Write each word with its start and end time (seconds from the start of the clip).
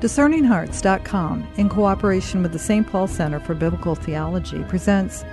DiscerningHearts.com, 0.00 1.46
in 1.58 1.68
cooperation 1.68 2.42
with 2.42 2.52
the 2.52 2.58
St. 2.58 2.86
Paul 2.86 3.06
Center 3.06 3.38
for 3.38 3.54
Biblical 3.54 3.94
Theology, 3.94 4.64
presents 4.64 5.24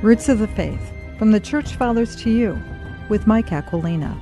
Roots 0.00 0.30
of 0.30 0.38
the 0.38 0.48
Faith 0.48 0.80
From 1.18 1.30
the 1.30 1.40
Church 1.40 1.74
Fathers 1.74 2.16
to 2.16 2.30
You 2.30 2.58
with 3.10 3.26
Mike 3.26 3.52
Aquilina. 3.52 4.18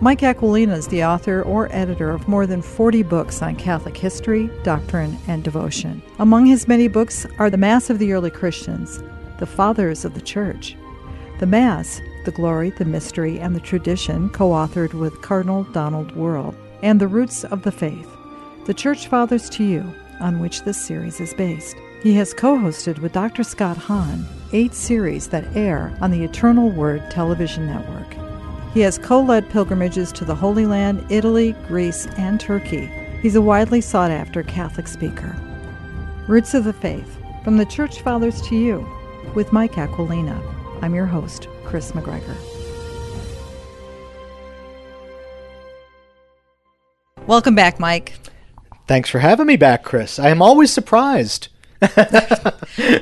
Mike 0.00 0.22
Aquilina 0.22 0.76
is 0.76 0.88
the 0.88 1.04
author 1.04 1.42
or 1.42 1.72
editor 1.72 2.10
of 2.10 2.26
more 2.26 2.44
than 2.44 2.60
40 2.60 3.04
books 3.04 3.40
on 3.40 3.54
Catholic 3.54 3.96
history, 3.96 4.50
doctrine, 4.64 5.16
and 5.28 5.44
devotion. 5.44 6.02
Among 6.18 6.46
his 6.46 6.66
many 6.66 6.88
books 6.88 7.24
are 7.38 7.50
The 7.50 7.56
Mass 7.56 7.88
of 7.88 8.00
the 8.00 8.12
Early 8.12 8.30
Christians, 8.30 9.00
The 9.38 9.46
Fathers 9.46 10.04
of 10.04 10.14
the 10.14 10.20
Church, 10.20 10.76
The 11.38 11.46
Mass, 11.46 12.00
The 12.24 12.32
Glory, 12.32 12.70
the 12.70 12.84
Mystery, 12.84 13.38
and 13.38 13.54
the 13.54 13.60
Tradition, 13.60 14.28
co 14.30 14.50
authored 14.50 14.94
with 14.94 15.22
Cardinal 15.22 15.62
Donald 15.64 16.16
Wuerl 16.16 16.52
and 16.82 17.00
The 17.00 17.08
Roots 17.08 17.44
of 17.44 17.62
the 17.62 17.72
Faith, 17.72 18.08
The 18.68 18.74
Church 18.74 19.06
Fathers 19.06 19.48
to 19.48 19.64
You, 19.64 19.94
on 20.20 20.40
which 20.40 20.62
this 20.64 20.76
series 20.76 21.20
is 21.20 21.32
based. 21.32 21.74
He 22.02 22.12
has 22.16 22.34
co 22.34 22.58
hosted 22.58 22.98
with 22.98 23.14
Dr. 23.14 23.42
Scott 23.42 23.78
Hahn 23.78 24.26
eight 24.52 24.74
series 24.74 25.28
that 25.28 25.56
air 25.56 25.96
on 26.02 26.10
the 26.10 26.22
Eternal 26.22 26.68
Word 26.68 27.10
television 27.10 27.66
network. 27.66 28.14
He 28.74 28.80
has 28.80 28.98
co 28.98 29.22
led 29.22 29.48
pilgrimages 29.48 30.12
to 30.12 30.26
the 30.26 30.34
Holy 30.34 30.66
Land, 30.66 31.02
Italy, 31.10 31.56
Greece, 31.66 32.08
and 32.18 32.38
Turkey. 32.38 32.90
He's 33.22 33.36
a 33.36 33.40
widely 33.40 33.80
sought 33.80 34.10
after 34.10 34.42
Catholic 34.42 34.86
speaker. 34.86 35.34
Roots 36.26 36.52
of 36.52 36.64
the 36.64 36.74
Faith 36.74 37.16
From 37.44 37.56
the 37.56 37.64
Church 37.64 38.02
Fathers 38.02 38.42
to 38.48 38.54
You 38.54 38.86
with 39.34 39.50
Mike 39.50 39.78
Aquilina. 39.78 40.38
I'm 40.82 40.94
your 40.94 41.06
host, 41.06 41.48
Chris 41.64 41.92
McGregor. 41.92 42.36
Welcome 47.26 47.54
back, 47.54 47.80
Mike. 47.80 48.12
Thanks 48.88 49.10
for 49.10 49.18
having 49.18 49.46
me 49.46 49.56
back, 49.56 49.84
Chris. 49.84 50.18
I 50.18 50.30
am 50.30 50.40
always 50.40 50.72
surprised. 50.72 51.48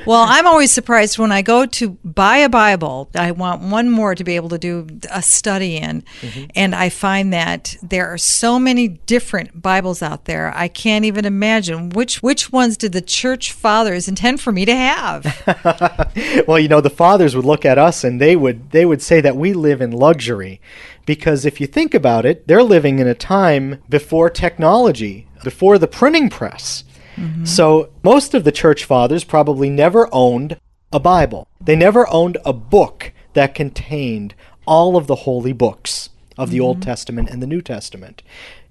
well, 0.05 0.25
I'm 0.27 0.45
always 0.45 0.71
surprised 0.71 1.17
when 1.17 1.31
I 1.31 1.41
go 1.41 1.65
to 1.65 1.91
buy 2.03 2.37
a 2.37 2.49
Bible. 2.49 3.09
I 3.15 3.31
want 3.31 3.63
one 3.63 3.89
more 3.89 4.13
to 4.13 4.23
be 4.23 4.35
able 4.35 4.49
to 4.49 4.59
do 4.59 4.85
a 5.11 5.21
study 5.21 5.77
in. 5.77 6.03
Mm-hmm. 6.21 6.45
And 6.55 6.75
I 6.75 6.89
find 6.89 7.33
that 7.33 7.75
there 7.81 8.07
are 8.07 8.19
so 8.19 8.59
many 8.59 8.87
different 8.87 9.61
Bibles 9.61 10.03
out 10.03 10.25
there. 10.25 10.53
I 10.55 10.67
can't 10.67 11.05
even 11.05 11.25
imagine 11.25 11.89
which 11.89 12.21
which 12.21 12.51
ones 12.51 12.77
did 12.77 12.91
the 12.91 13.01
church 13.01 13.51
fathers 13.51 14.07
intend 14.07 14.41
for 14.41 14.51
me 14.51 14.65
to 14.65 14.75
have. 14.75 16.43
well, 16.47 16.59
you 16.59 16.67
know, 16.67 16.81
the 16.81 16.91
fathers 16.91 17.35
would 17.35 17.45
look 17.45 17.65
at 17.65 17.79
us 17.79 18.03
and 18.03 18.21
they 18.21 18.35
would 18.35 18.69
they 18.71 18.85
would 18.85 19.01
say 19.01 19.21
that 19.21 19.37
we 19.37 19.53
live 19.53 19.81
in 19.81 19.91
luxury 19.91 20.61
because 21.07 21.45
if 21.45 21.59
you 21.59 21.65
think 21.65 21.95
about 21.95 22.25
it, 22.25 22.47
they're 22.47 22.61
living 22.61 22.99
in 22.99 23.07
a 23.07 23.15
time 23.15 23.81
before 23.89 24.29
technology, 24.29 25.27
before 25.43 25.79
the 25.79 25.87
printing 25.87 26.29
press. 26.29 26.83
Mm-hmm. 27.15 27.45
So 27.45 27.89
most 28.03 28.35
of 28.35 28.43
the 28.43 28.51
church 28.51 28.83
fathers 28.83 29.23
probably 29.23 29.69
never 29.71 30.07
owned 30.11 30.59
a 30.91 30.99
Bible. 30.99 31.47
They 31.61 31.77
never 31.77 32.07
owned 32.09 32.37
a 32.45 32.53
book 32.53 33.13
that 33.33 33.55
contained 33.55 34.35
all 34.67 34.97
of 34.97 35.07
the 35.07 35.15
holy 35.15 35.53
books 35.53 36.09
of 36.37 36.51
the 36.51 36.57
mm-hmm. 36.57 36.65
Old 36.65 36.81
Testament 36.81 37.29
and 37.29 37.41
the 37.41 37.47
New 37.47 37.61
Testament. 37.61 38.21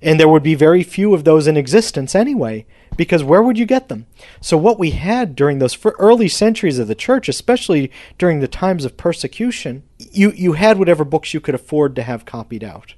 And 0.03 0.21
there 0.21 0.29
would 0.29 0.43
be 0.43 0.55
very 0.55 0.83
few 0.83 1.15
of 1.15 1.25
those 1.25 1.47
in 1.47 1.57
existence 1.57 2.15
anyway, 2.15 2.67
because 2.97 3.23
where 3.23 3.43
would 3.43 3.59
you 3.59 3.67
get 3.67 3.89
them? 3.89 4.07
So, 4.41 4.57
what 4.57 4.79
we 4.79 4.91
had 4.91 5.37
during 5.37 5.59
those 5.59 5.79
early 5.85 6.29
centuries 6.29 6.79
of 6.79 6.89
the 6.89 6.95
church, 6.95 7.29
especially 7.29 7.91
during 8.19 8.41
the 8.41 8.49
times 8.49 8.85
of 8.85 8.97
persecution, 8.97 9.83
you, 9.99 10.33
you 10.33 10.55
had 10.55 10.79
whatever 10.79 11.05
books 11.05 11.35
you 11.35 11.41
could 11.41 11.55
afford 11.55 11.95
to 11.97 12.03
have 12.03 12.25
copied 12.25 12.65
out. 12.65 12.95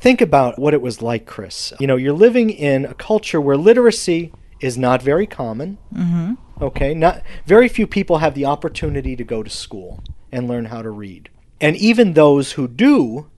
Think 0.00 0.20
about 0.20 0.58
what 0.58 0.74
it 0.74 0.82
was 0.82 1.00
like, 1.00 1.26
Chris. 1.26 1.72
You 1.78 1.86
know, 1.86 1.96
you're 1.96 2.12
living 2.12 2.50
in 2.50 2.84
a 2.84 2.94
culture 2.94 3.40
where 3.40 3.56
literacy 3.56 4.32
is 4.60 4.76
not 4.76 5.02
very 5.02 5.26
common. 5.26 5.78
Mm-hmm. 5.94 6.34
Okay, 6.62 6.94
not 6.94 7.22
very 7.46 7.68
few 7.68 7.86
people 7.86 8.18
have 8.18 8.34
the 8.34 8.44
opportunity 8.44 9.16
to 9.16 9.24
go 9.24 9.42
to 9.42 9.50
school 9.50 10.02
and 10.30 10.48
learn 10.48 10.66
how 10.66 10.82
to 10.82 10.90
read, 10.90 11.28
and 11.60 11.76
even 11.76 12.12
those 12.12 12.52
who 12.52 12.68
do 12.68 13.28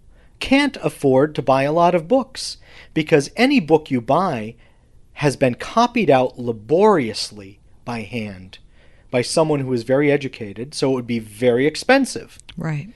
can't 0.40 0.76
afford 0.82 1.34
to 1.34 1.42
buy 1.42 1.62
a 1.62 1.72
lot 1.72 1.94
of 1.94 2.08
books 2.08 2.58
because 2.92 3.30
any 3.36 3.60
book 3.60 3.90
you 3.90 4.00
buy 4.00 4.54
has 5.14 5.36
been 5.36 5.54
copied 5.54 6.10
out 6.10 6.38
laboriously 6.38 7.60
by 7.84 8.02
hand 8.02 8.58
by 9.10 9.22
someone 9.22 9.60
who 9.60 9.72
is 9.72 9.84
very 9.84 10.10
educated, 10.10 10.74
so 10.74 10.90
it 10.90 10.94
would 10.94 11.06
be 11.06 11.20
very 11.20 11.66
expensive. 11.68 12.38
Right. 12.56 12.88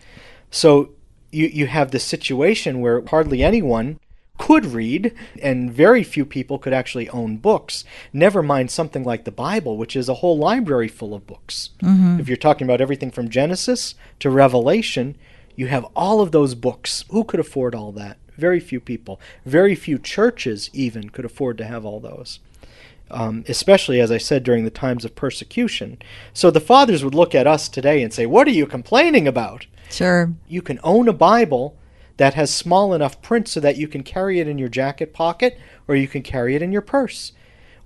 So 0.50 0.90
you 1.30 1.46
you 1.46 1.66
have 1.68 1.90
this 1.90 2.04
situation 2.04 2.80
where 2.80 3.04
hardly 3.06 3.42
anyone 3.42 4.00
could 4.36 4.66
read, 4.66 5.14
and 5.42 5.72
very 5.72 6.02
few 6.02 6.24
people 6.24 6.58
could 6.58 6.72
actually 6.72 7.08
own 7.10 7.36
books. 7.36 7.84
Never 8.12 8.42
mind 8.42 8.70
something 8.70 9.04
like 9.04 9.24
the 9.24 9.30
Bible, 9.30 9.76
which 9.76 9.94
is 9.94 10.08
a 10.08 10.14
whole 10.14 10.38
library 10.38 10.88
full 10.88 11.14
of 11.14 11.26
books. 11.26 11.70
Mm-hmm. 11.82 12.20
If 12.20 12.28
you're 12.28 12.36
talking 12.36 12.66
about 12.66 12.80
everything 12.80 13.10
from 13.10 13.28
Genesis 13.28 13.94
to 14.20 14.30
Revelation, 14.30 15.16
you 15.54 15.66
have 15.66 15.84
all 15.94 16.20
of 16.20 16.32
those 16.32 16.54
books. 16.54 17.04
Who 17.10 17.24
could 17.24 17.40
afford 17.40 17.74
all 17.74 17.92
that? 17.92 18.16
Very 18.38 18.60
few 18.60 18.80
people. 18.80 19.20
Very 19.44 19.74
few 19.74 19.98
churches, 19.98 20.70
even, 20.72 21.10
could 21.10 21.24
afford 21.24 21.58
to 21.58 21.64
have 21.64 21.84
all 21.84 22.00
those. 22.00 22.38
Um, 23.10 23.44
especially, 23.48 24.00
as 24.00 24.10
I 24.10 24.18
said, 24.18 24.44
during 24.44 24.64
the 24.64 24.70
times 24.70 25.04
of 25.04 25.14
persecution. 25.14 25.98
So 26.32 26.50
the 26.50 26.60
fathers 26.60 27.04
would 27.04 27.14
look 27.14 27.34
at 27.34 27.46
us 27.46 27.68
today 27.68 28.02
and 28.02 28.12
say, 28.12 28.26
What 28.26 28.46
are 28.46 28.52
you 28.52 28.66
complaining 28.66 29.26
about? 29.26 29.66
Sure. 29.90 30.32
You 30.46 30.62
can 30.62 30.78
own 30.82 31.08
a 31.08 31.12
Bible 31.12 31.76
that 32.18 32.34
has 32.34 32.52
small 32.52 32.92
enough 32.92 33.20
print 33.22 33.48
so 33.48 33.60
that 33.60 33.76
you 33.76 33.88
can 33.88 34.02
carry 34.02 34.40
it 34.40 34.48
in 34.48 34.58
your 34.58 34.68
jacket 34.68 35.12
pocket 35.12 35.58
or 35.86 35.96
you 35.96 36.06
can 36.06 36.22
carry 36.22 36.54
it 36.54 36.62
in 36.62 36.70
your 36.70 36.82
purse. 36.82 37.32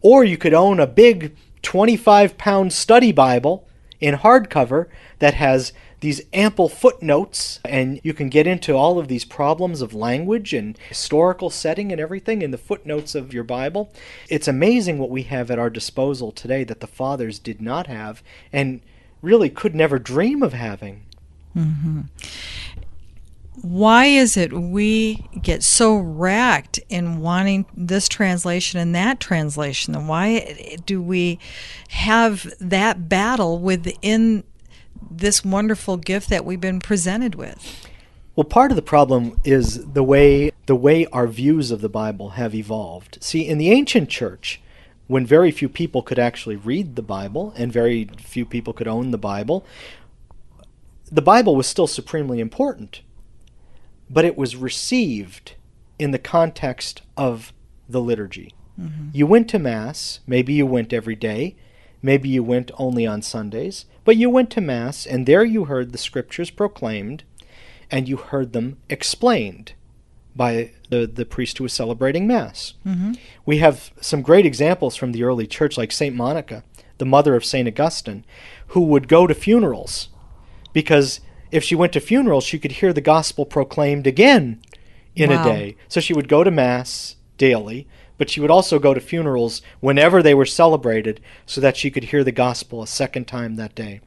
Or 0.00 0.24
you 0.24 0.36
could 0.36 0.54
own 0.54 0.80
a 0.80 0.86
big 0.86 1.36
25 1.62 2.36
pound 2.36 2.72
study 2.72 3.12
Bible 3.12 3.66
in 4.00 4.16
hardcover 4.16 4.88
that 5.20 5.34
has 5.34 5.72
these 6.02 6.20
ample 6.32 6.68
footnotes, 6.68 7.60
and 7.64 8.00
you 8.02 8.12
can 8.12 8.28
get 8.28 8.46
into 8.46 8.74
all 8.74 8.98
of 8.98 9.06
these 9.06 9.24
problems 9.24 9.80
of 9.80 9.94
language 9.94 10.52
and 10.52 10.76
historical 10.88 11.48
setting 11.48 11.92
and 11.92 12.00
everything 12.00 12.42
in 12.42 12.50
the 12.50 12.58
footnotes 12.58 13.14
of 13.14 13.32
your 13.32 13.44
Bible. 13.44 13.92
It's 14.28 14.48
amazing 14.48 14.98
what 14.98 15.10
we 15.10 15.22
have 15.22 15.48
at 15.50 15.60
our 15.60 15.70
disposal 15.70 16.32
today 16.32 16.64
that 16.64 16.80
the 16.80 16.88
fathers 16.88 17.38
did 17.38 17.62
not 17.62 17.86
have 17.86 18.22
and 18.52 18.80
really 19.22 19.48
could 19.48 19.76
never 19.76 20.00
dream 20.00 20.42
of 20.42 20.52
having. 20.52 21.06
Mm-hmm 21.56 22.00
why 23.60 24.06
is 24.06 24.36
it 24.36 24.52
we 24.52 25.28
get 25.42 25.62
so 25.62 25.96
racked 25.96 26.80
in 26.88 27.20
wanting 27.20 27.66
this 27.76 28.08
translation 28.08 28.80
and 28.80 28.94
that 28.94 29.20
translation? 29.20 29.94
And 29.94 30.08
why 30.08 30.78
do 30.86 31.02
we 31.02 31.38
have 31.88 32.52
that 32.60 33.08
battle 33.08 33.58
within 33.58 34.44
this 35.10 35.44
wonderful 35.44 35.96
gift 35.96 36.28
that 36.30 36.44
we've 36.44 36.60
been 36.60 36.80
presented 36.80 37.34
with? 37.34 37.88
Well, 38.34 38.44
part 38.44 38.70
of 38.70 38.76
the 38.76 38.82
problem 38.82 39.38
is 39.44 39.92
the 39.92 40.02
way 40.02 40.52
the 40.66 40.76
way 40.76 41.06
our 41.06 41.26
views 41.26 41.70
of 41.70 41.80
the 41.80 41.88
Bible 41.88 42.30
have 42.30 42.54
evolved. 42.54 43.18
See, 43.20 43.46
in 43.46 43.58
the 43.58 43.70
ancient 43.70 44.08
church, 44.08 44.60
when 45.06 45.26
very 45.26 45.50
few 45.50 45.68
people 45.68 46.02
could 46.02 46.18
actually 46.18 46.56
read 46.56 46.96
the 46.96 47.02
Bible 47.02 47.52
and 47.56 47.72
very 47.72 48.08
few 48.18 48.46
people 48.46 48.72
could 48.72 48.88
own 48.88 49.10
the 49.10 49.18
Bible, 49.18 49.66
the 51.10 51.20
Bible 51.20 51.56
was 51.56 51.66
still 51.66 51.86
supremely 51.86 52.40
important 52.40 53.02
but 54.12 54.24
it 54.24 54.36
was 54.36 54.54
received 54.54 55.54
in 55.98 56.10
the 56.10 56.18
context 56.18 57.02
of 57.16 57.52
the 57.88 58.00
liturgy. 58.00 58.54
Mm-hmm. 58.78 59.08
You 59.12 59.26
went 59.26 59.48
to 59.50 59.58
Mass, 59.58 60.20
maybe 60.26 60.52
you 60.52 60.66
went 60.66 60.92
every 60.92 61.16
day, 61.16 61.56
maybe 62.02 62.28
you 62.28 62.42
went 62.42 62.70
only 62.78 63.06
on 63.06 63.22
Sundays, 63.22 63.86
but 64.04 64.16
you 64.16 64.30
went 64.30 64.50
to 64.50 64.60
Mass, 64.60 65.06
and 65.06 65.26
there 65.26 65.44
you 65.44 65.64
heard 65.64 65.92
the 65.92 65.98
Scriptures 65.98 66.50
proclaimed, 66.50 67.24
and 67.90 68.08
you 68.08 68.16
heard 68.16 68.52
them 68.52 68.78
explained 68.88 69.72
by 70.34 70.72
the, 70.88 71.06
the 71.06 71.26
priest 71.26 71.58
who 71.58 71.64
was 71.64 71.72
celebrating 71.72 72.26
Mass. 72.26 72.74
Mm-hmm. 72.86 73.12
We 73.44 73.58
have 73.58 73.92
some 74.00 74.22
great 74.22 74.46
examples 74.46 74.96
from 74.96 75.12
the 75.12 75.24
early 75.24 75.46
church, 75.46 75.76
like 75.76 75.92
St. 75.92 76.16
Monica, 76.16 76.64
the 76.98 77.04
mother 77.04 77.34
of 77.34 77.44
St. 77.44 77.68
Augustine, 77.68 78.24
who 78.68 78.80
would 78.80 79.08
go 79.08 79.26
to 79.26 79.34
funerals 79.34 80.08
because 80.72 81.20
if 81.50 81.62
she 81.62 81.74
went 81.74 81.92
to 81.92 82.00
funerals, 82.00 82.44
she 82.44 82.58
could 82.58 82.72
hear 82.72 82.92
the 82.92 83.00
gospel 83.00 83.44
proclaimed 83.44 84.06
again 84.06 84.62
in 85.14 85.30
wow. 85.30 85.40
a 85.40 85.44
day. 85.44 85.76
So 85.88 86.00
she 86.00 86.14
would 86.14 86.28
go 86.28 86.44
to 86.44 86.50
Mass 86.50 87.16
daily, 87.36 87.86
but 88.22 88.30
she 88.30 88.40
would 88.40 88.52
also 88.52 88.78
go 88.78 88.94
to 88.94 89.00
funerals 89.00 89.62
whenever 89.80 90.22
they 90.22 90.32
were 90.32 90.46
celebrated 90.46 91.20
so 91.44 91.60
that 91.60 91.76
she 91.76 91.90
could 91.90 92.04
hear 92.04 92.22
the 92.22 92.30
gospel 92.30 92.80
a 92.80 92.86
second 92.86 93.26
time 93.26 93.56
that 93.56 93.74
day. 93.74 94.00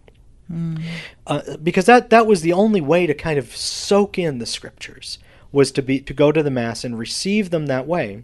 Mm. 0.50 0.82
Uh, 1.28 1.58
because 1.62 1.86
that, 1.88 2.10
that 2.12 2.26
was 2.26 2.42
the 2.42 2.54
only 2.54 2.80
way 2.80 3.06
to 3.08 3.14
kind 3.14 3.38
of 3.38 3.54
soak 3.54 4.18
in 4.18 4.38
the 4.38 4.46
scriptures 4.46 5.20
was 5.52 5.70
to 5.74 5.82
be 5.82 6.00
to 6.00 6.14
go 6.14 6.32
to 6.32 6.42
the 6.42 6.50
mass 6.50 6.86
and 6.86 6.98
receive 6.98 7.50
them 7.50 7.66
that 7.66 7.86
way. 7.86 8.24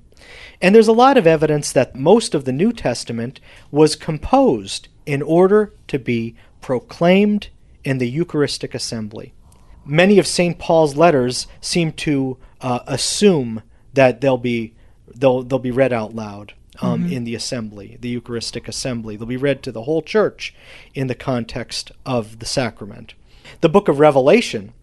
And 0.61 0.73
there's 0.73 0.87
a 0.87 0.93
lot 0.93 1.17
of 1.17 1.27
evidence 1.27 1.73
that 1.73 1.93
most 1.93 2.33
of 2.33 2.45
the 2.45 2.53
New 2.53 2.71
Testament 2.71 3.41
was 3.69 3.97
composed 3.97 4.87
in 5.05 5.21
order 5.21 5.73
to 5.89 5.99
be 5.99 6.37
proclaimed 6.61 7.49
in 7.83 7.97
the 7.97 8.09
Eucharistic 8.09 8.73
assembly. 8.73 9.33
Many 9.85 10.19
of 10.19 10.25
St. 10.25 10.57
Paul's 10.57 10.95
letters 10.95 11.47
seem 11.59 11.91
to 12.07 12.37
uh, 12.61 12.79
assume 12.87 13.61
that 13.93 14.21
they'll 14.21 14.37
be 14.37 14.73
they'll 15.15 15.43
they'll 15.43 15.59
be 15.59 15.71
read 15.71 15.93
out 15.93 16.15
loud 16.15 16.53
um, 16.81 17.03
mm-hmm. 17.03 17.13
in 17.13 17.23
the 17.23 17.35
assembly, 17.35 17.97
the 17.99 18.09
Eucharistic 18.09 18.67
assembly. 18.67 19.15
They'll 19.15 19.27
be 19.27 19.37
read 19.37 19.63
to 19.63 19.71
the 19.71 19.83
whole 19.83 20.01
church 20.01 20.53
in 20.93 21.07
the 21.07 21.15
context 21.15 21.91
of 22.05 22.39
the 22.39 22.45
sacrament. 22.45 23.13
The 23.61 23.69
book 23.69 23.87
of 23.87 23.99
Revelation 23.99 24.73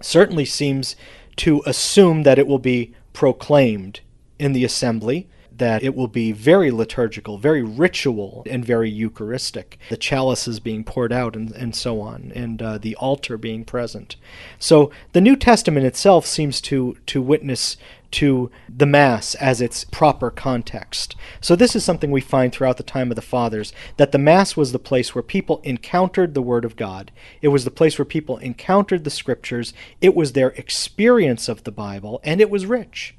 certainly 0.00 0.44
seems 0.44 0.96
to 1.36 1.62
assume 1.66 2.22
that 2.24 2.38
it 2.38 2.46
will 2.46 2.58
be 2.58 2.94
proclaimed 3.12 4.00
in 4.38 4.52
the 4.52 4.64
assembly 4.64 5.28
that 5.62 5.84
it 5.84 5.94
will 5.94 6.08
be 6.08 6.32
very 6.32 6.72
liturgical, 6.72 7.38
very 7.38 7.62
ritual, 7.62 8.42
and 8.50 8.64
very 8.64 8.90
Eucharistic. 8.90 9.78
The 9.90 9.96
chalices 9.96 10.58
being 10.58 10.82
poured 10.82 11.12
out 11.12 11.36
and, 11.36 11.52
and 11.52 11.72
so 11.76 12.00
on, 12.00 12.32
and 12.34 12.60
uh, 12.60 12.78
the 12.78 12.96
altar 12.96 13.38
being 13.38 13.64
present. 13.64 14.16
So 14.58 14.90
the 15.12 15.20
New 15.20 15.36
Testament 15.36 15.86
itself 15.86 16.26
seems 16.26 16.60
to, 16.62 16.96
to 17.06 17.22
witness 17.22 17.76
to 18.10 18.50
the 18.68 18.86
Mass 18.86 19.36
as 19.36 19.60
its 19.60 19.84
proper 19.84 20.32
context. 20.32 21.14
So, 21.40 21.54
this 21.54 21.76
is 21.76 21.84
something 21.84 22.10
we 22.10 22.20
find 22.20 22.52
throughout 22.52 22.76
the 22.76 22.82
time 22.82 23.10
of 23.10 23.16
the 23.16 23.22
Fathers 23.22 23.72
that 23.98 24.10
the 24.10 24.18
Mass 24.18 24.56
was 24.56 24.72
the 24.72 24.80
place 24.80 25.14
where 25.14 25.22
people 25.22 25.62
encountered 25.62 26.34
the 26.34 26.42
Word 26.42 26.64
of 26.64 26.76
God. 26.76 27.12
It 27.40 27.48
was 27.48 27.64
the 27.64 27.70
place 27.70 27.98
where 27.98 28.04
people 28.04 28.36
encountered 28.38 29.04
the 29.04 29.10
Scriptures. 29.10 29.72
It 30.00 30.14
was 30.14 30.32
their 30.32 30.48
experience 30.48 31.48
of 31.48 31.62
the 31.62 31.72
Bible, 31.72 32.20
and 32.22 32.40
it 32.40 32.50
was 32.50 32.66
rich. 32.66 33.14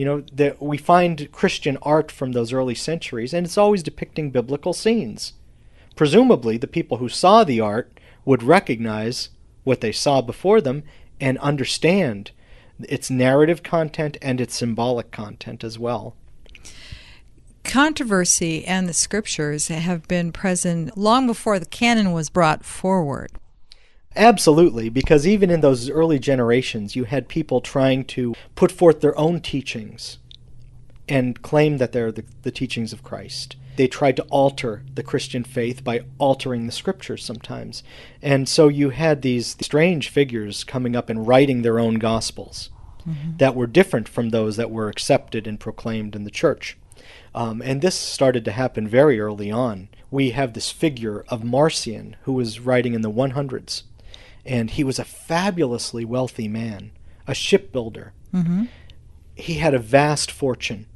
You 0.00 0.06
know, 0.06 0.24
that 0.32 0.62
we 0.62 0.78
find 0.78 1.30
Christian 1.30 1.76
art 1.82 2.10
from 2.10 2.32
those 2.32 2.54
early 2.54 2.74
centuries, 2.74 3.34
and 3.34 3.44
it's 3.44 3.58
always 3.58 3.82
depicting 3.82 4.30
biblical 4.30 4.72
scenes. 4.72 5.34
Presumably, 5.94 6.56
the 6.56 6.66
people 6.66 6.96
who 6.96 7.10
saw 7.10 7.44
the 7.44 7.60
art 7.60 8.00
would 8.24 8.42
recognize 8.42 9.28
what 9.62 9.82
they 9.82 9.92
saw 9.92 10.22
before 10.22 10.62
them 10.62 10.84
and 11.20 11.36
understand 11.40 12.30
its 12.78 13.10
narrative 13.10 13.62
content 13.62 14.16
and 14.22 14.40
its 14.40 14.56
symbolic 14.56 15.10
content 15.10 15.62
as 15.62 15.78
well. 15.78 16.16
Controversy 17.62 18.64
and 18.64 18.88
the 18.88 18.94
scriptures 18.94 19.68
have 19.68 20.08
been 20.08 20.32
present 20.32 20.96
long 20.96 21.26
before 21.26 21.58
the 21.58 21.66
canon 21.66 22.14
was 22.14 22.30
brought 22.30 22.64
forward. 22.64 23.32
Absolutely, 24.20 24.90
because 24.90 25.26
even 25.26 25.48
in 25.48 25.62
those 25.62 25.88
early 25.88 26.18
generations, 26.18 26.94
you 26.94 27.04
had 27.04 27.26
people 27.26 27.62
trying 27.62 28.04
to 28.04 28.34
put 28.54 28.70
forth 28.70 29.00
their 29.00 29.18
own 29.18 29.40
teachings 29.40 30.18
and 31.08 31.40
claim 31.40 31.78
that 31.78 31.92
they're 31.92 32.12
the, 32.12 32.24
the, 32.42 32.50
teachings 32.50 32.92
of 32.92 33.02
Christ. 33.02 33.56
They 33.76 33.88
tried 33.88 34.16
to 34.16 34.22
alter 34.24 34.82
the 34.94 35.02
Christian 35.02 35.42
faith 35.42 35.82
by 35.82 36.02
altering 36.18 36.66
the 36.66 36.72
scriptures 36.72 37.24
sometimes. 37.24 37.82
And 38.20 38.46
so 38.46 38.68
you 38.68 38.90
had 38.90 39.22
these 39.22 39.56
strange 39.62 40.10
figures 40.10 40.64
coming 40.64 40.94
up 40.94 41.08
and 41.08 41.26
writing 41.26 41.62
their 41.62 41.78
own 41.78 41.94
gospels 41.94 42.68
mm-hmm. 43.08 43.38
that 43.38 43.56
were 43.56 43.66
different 43.66 44.06
from 44.06 44.28
those 44.28 44.56
that 44.56 44.70
were 44.70 44.90
accepted 44.90 45.46
and 45.46 45.58
proclaimed 45.58 46.14
in 46.14 46.24
the 46.24 46.30
church. 46.30 46.76
Um, 47.34 47.62
and 47.62 47.80
this 47.80 47.94
started 47.94 48.44
to 48.44 48.52
happen 48.52 48.86
very 48.86 49.18
early 49.18 49.50
on. 49.50 49.88
We 50.10 50.32
have 50.32 50.52
this 50.52 50.70
figure 50.70 51.24
of 51.28 51.42
Marcion, 51.42 52.16
who 52.24 52.34
was 52.34 52.60
writing 52.60 52.92
in 52.92 53.00
the 53.00 53.10
100s 53.10 53.84
and 54.50 54.70
he 54.70 54.82
was 54.82 54.98
a 54.98 55.04
fabulously 55.04 56.04
wealthy 56.04 56.48
man, 56.48 56.90
a 57.24 57.34
shipbuilder. 57.34 58.12
Mm-hmm. 58.34 58.64
He 59.36 59.54
had 59.54 59.74
a 59.74 59.78
vast 59.78 60.32
fortune. 60.32 60.86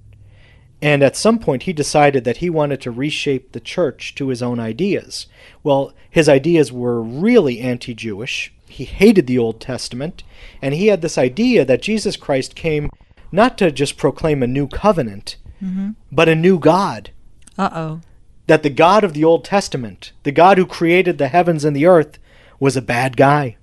And 0.82 1.04
at 1.04 1.16
some 1.16 1.38
point, 1.38 1.62
he 1.62 1.72
decided 1.72 2.24
that 2.24 2.38
he 2.38 2.50
wanted 2.50 2.80
to 2.80 2.90
reshape 2.90 3.52
the 3.52 3.60
church 3.60 4.16
to 4.16 4.28
his 4.28 4.42
own 4.42 4.58
ideas. 4.58 5.28
Well, 5.62 5.94
his 6.10 6.28
ideas 6.28 6.72
were 6.72 7.00
really 7.00 7.60
anti 7.60 7.94
Jewish. 7.94 8.52
He 8.66 8.86
hated 8.86 9.28
the 9.28 9.38
Old 9.38 9.60
Testament. 9.60 10.24
And 10.60 10.74
he 10.74 10.88
had 10.88 11.00
this 11.00 11.16
idea 11.16 11.64
that 11.64 11.80
Jesus 11.80 12.16
Christ 12.16 12.56
came 12.56 12.90
not 13.30 13.56
to 13.58 13.70
just 13.70 13.96
proclaim 13.96 14.42
a 14.42 14.48
new 14.48 14.66
covenant, 14.66 15.36
mm-hmm. 15.62 15.90
but 16.10 16.28
a 16.28 16.34
new 16.34 16.58
God. 16.58 17.12
Uh 17.56 17.70
oh. 17.72 18.00
That 18.48 18.64
the 18.64 18.70
God 18.70 19.04
of 19.04 19.14
the 19.14 19.24
Old 19.24 19.44
Testament, 19.44 20.10
the 20.24 20.32
God 20.32 20.58
who 20.58 20.66
created 20.66 21.18
the 21.18 21.28
heavens 21.28 21.64
and 21.64 21.76
the 21.76 21.86
earth, 21.86 22.18
was 22.58 22.76
a 22.76 22.82
bad 22.82 23.16
guy. 23.16 23.56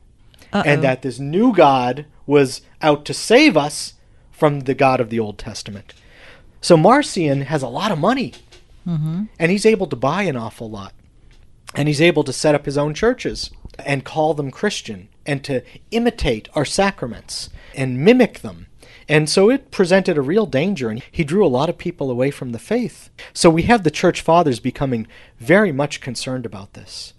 Uh-oh. 0.54 0.64
And 0.66 0.84
that 0.84 1.02
this 1.02 1.18
new 1.18 1.54
God 1.54 2.06
was 2.26 2.62
out 2.82 3.06
to 3.06 3.14
save 3.14 3.56
us 3.56 3.94
from 4.32 4.62
the 4.62 4.74
God 4.74 5.00
of 5.00 5.10
the 5.10 5.20
Old 5.20 5.38
Testament. 5.38 5.94
So 6.60 6.76
Marcion 6.76 7.42
has 7.42 7.64
a 7.64 7.70
lot 7.70 7.92
of 7.92 8.00
money. 8.00 8.34
Mm-hmm. 8.86 9.26
And 9.40 9.52
he's 9.52 9.66
able 9.66 9.88
to 9.88 9.96
buy 9.96 10.24
an 10.24 10.36
awful 10.36 10.70
lot. 10.70 10.94
And 11.76 11.88
he's 11.88 12.02
able 12.02 12.24
to 12.26 12.34
set 12.34 12.56
up 12.56 12.66
his 12.66 12.78
own 12.78 12.94
churches 12.94 13.52
and 13.80 14.04
call 14.04 14.34
them 14.34 14.52
Christian 14.52 15.08
and 15.26 15.44
to 15.46 15.64
imitate 15.92 16.50
our 16.54 16.66
sacraments 16.66 17.50
and 17.76 18.04
mimic 18.04 18.40
them. 18.40 18.68
And 19.08 19.30
so 19.30 19.50
it 19.50 19.72
presented 19.72 20.18
a 20.18 20.22
real 20.22 20.46
danger, 20.46 20.90
and 20.90 21.04
he 21.12 21.24
drew 21.24 21.46
a 21.46 21.48
lot 21.48 21.70
of 21.70 21.78
people 21.78 22.10
away 22.10 22.32
from 22.32 22.52
the 22.52 22.60
faith. 22.60 23.10
So 23.34 23.50
we 23.50 23.64
have 23.64 23.84
the 23.84 23.92
church 23.92 24.22
fathers 24.22 24.60
becoming 24.60 25.08
very 25.40 25.72
much 25.72 26.02
concerned 26.02 26.46
about 26.46 26.74
this 26.74 27.14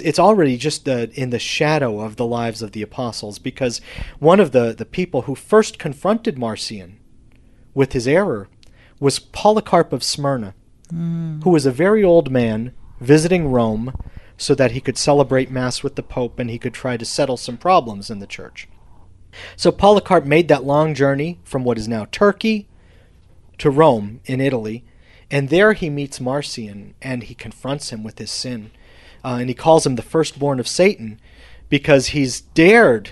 it's 0.00 0.18
already 0.18 0.56
just 0.56 0.86
in 0.86 1.30
the 1.30 1.38
shadow 1.38 2.00
of 2.00 2.16
the 2.16 2.26
lives 2.26 2.62
of 2.62 2.72
the 2.72 2.82
apostles 2.82 3.38
because 3.38 3.80
one 4.18 4.40
of 4.40 4.52
the, 4.52 4.72
the 4.72 4.84
people 4.84 5.22
who 5.22 5.34
first 5.34 5.78
confronted 5.78 6.38
Marcion 6.38 6.98
with 7.74 7.92
his 7.92 8.08
error 8.08 8.48
was 8.98 9.18
Polycarp 9.18 9.92
of 9.92 10.02
Smyrna, 10.02 10.54
mm. 10.92 11.42
who 11.42 11.50
was 11.50 11.66
a 11.66 11.70
very 11.70 12.02
old 12.02 12.30
man 12.30 12.72
visiting 13.00 13.48
Rome 13.48 13.94
so 14.38 14.54
that 14.54 14.72
he 14.72 14.80
could 14.80 14.98
celebrate 14.98 15.50
Mass 15.50 15.82
with 15.82 15.96
the 15.96 16.02
Pope 16.02 16.38
and 16.38 16.50
he 16.50 16.58
could 16.58 16.74
try 16.74 16.96
to 16.96 17.04
settle 17.04 17.36
some 17.36 17.56
problems 17.56 18.10
in 18.10 18.18
the 18.18 18.26
church. 18.26 18.68
So 19.56 19.70
Polycarp 19.70 20.24
made 20.24 20.48
that 20.48 20.64
long 20.64 20.94
journey 20.94 21.40
from 21.44 21.64
what 21.64 21.78
is 21.78 21.88
now 21.88 22.06
Turkey 22.10 22.68
to 23.58 23.70
Rome 23.70 24.20
in 24.24 24.40
Italy, 24.40 24.84
and 25.30 25.48
there 25.48 25.72
he 25.72 25.90
meets 25.90 26.20
Marcion 26.20 26.94
and 27.02 27.24
he 27.24 27.34
confronts 27.34 27.90
him 27.90 28.02
with 28.02 28.18
his 28.18 28.30
sin 28.30 28.70
uh, 29.26 29.38
and 29.40 29.48
he 29.48 29.54
calls 29.54 29.84
him 29.84 29.96
the 29.96 30.02
firstborn 30.02 30.60
of 30.60 30.68
Satan 30.68 31.20
because 31.68 32.08
he's 32.08 32.40
dared 32.40 33.10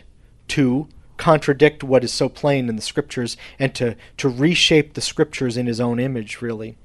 to 0.49 0.89
contradict 1.17 1.83
what 1.83 2.05
is 2.05 2.13
so 2.13 2.29
plain 2.29 2.69
in 2.69 2.77
the 2.77 2.83
scriptures 2.83 3.37
and 3.59 3.75
to, 3.75 3.97
to 4.17 4.29
reshape 4.29 4.95
the 4.95 5.01
scriptures 5.01 5.57
in 5.57 5.67
his 5.67 5.81
own 5.81 5.99
image, 5.99 6.41
really. 6.41 6.77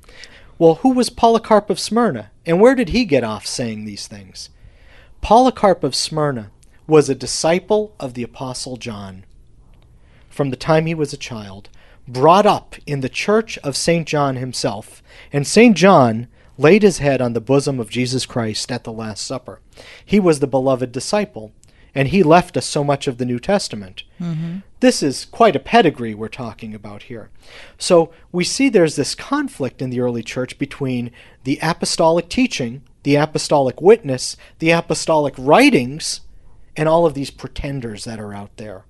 Well, 0.57 0.75
who 0.75 0.89
was 0.89 1.11
Polycarp 1.11 1.69
of 1.69 1.79
Smyrna, 1.79 2.31
and 2.45 2.59
where 2.59 2.73
did 2.73 2.89
he 2.89 3.05
get 3.05 3.23
off 3.23 3.45
saying 3.45 3.85
these 3.85 4.07
things? 4.07 4.49
Polycarp 5.21 5.83
of 5.83 5.95
Smyrna 5.95 6.49
was 6.87 7.07
a 7.07 7.15
disciple 7.15 7.93
of 7.99 8.15
the 8.15 8.23
Apostle 8.23 8.77
John 8.77 9.25
from 10.39 10.51
the 10.51 10.55
time 10.55 10.85
he 10.85 10.95
was 10.95 11.11
a 11.11 11.17
child, 11.17 11.69
brought 12.07 12.45
up 12.45 12.75
in 12.87 13.01
the 13.01 13.09
church 13.09 13.57
of 13.59 13.75
St. 13.75 14.07
John 14.07 14.38
himself. 14.38 15.03
And 15.33 15.45
St. 15.45 15.75
John 15.75 16.27
laid 16.60 16.84
his 16.84 16.98
head 16.98 17.22
on 17.22 17.34
the 17.34 17.42
bosom 17.42 17.80
of 17.80 17.89
Jesus 17.89 18.25
Christ 18.25 18.72
at 18.72 18.84
the 18.84 18.92
Last 18.92 19.25
Supper. 19.25 19.62
He 20.06 20.20
was 20.20 20.39
the 20.39 20.48
beloved 20.48 20.92
disciple, 20.92 21.54
and 21.96 22.10
he 22.10 22.22
left 22.22 22.58
us 22.58 22.66
so 22.66 22.84
much 22.84 23.08
of 23.08 23.18
the 23.18 23.25
New 23.25 23.39
Testament. 23.39 24.04
Mm-hmm. 24.20 24.58
This 24.82 25.01
is 25.01 25.25
quite 25.25 25.56
a 25.56 25.60
pedigree 25.60 26.13
we're 26.13 26.28
talking 26.28 26.75
about 26.75 27.04
here. 27.04 27.30
So 27.78 28.12
we 28.34 28.44
see 28.44 28.68
there's 28.68 28.98
this 28.98 29.16
conflict 29.16 29.82
in 29.82 29.89
the 29.89 30.01
early 30.01 30.22
church 30.22 30.60
between 30.60 31.12
the 31.46 31.60
apostolic 31.62 32.28
teaching, 32.28 32.82
the 33.04 33.16
apostolic 33.16 33.82
witness, 33.82 34.36
the 34.60 34.72
apostolic 34.72 35.34
writings, 35.38 36.22
and 36.75 36.89
all 36.89 37.06
of 37.06 37.13
these 37.13 37.32
pretenders 37.32 38.04
that 38.04 38.20
are 38.20 38.34
out 38.34 38.58
there. 38.58 38.84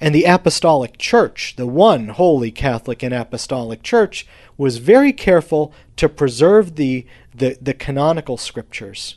And 0.00 0.14
the 0.14 0.24
apostolic 0.24 0.96
church, 0.98 1.56
the 1.56 1.66
one 1.66 2.08
holy 2.08 2.50
Catholic 2.50 3.02
and 3.02 3.12
apostolic 3.12 3.82
church, 3.82 4.26
was 4.56 4.78
very 4.78 5.12
careful 5.12 5.72
to 5.96 6.08
preserve 6.08 6.76
the, 6.76 7.04
the, 7.34 7.58
the 7.60 7.74
canonical 7.74 8.36
scriptures 8.36 9.16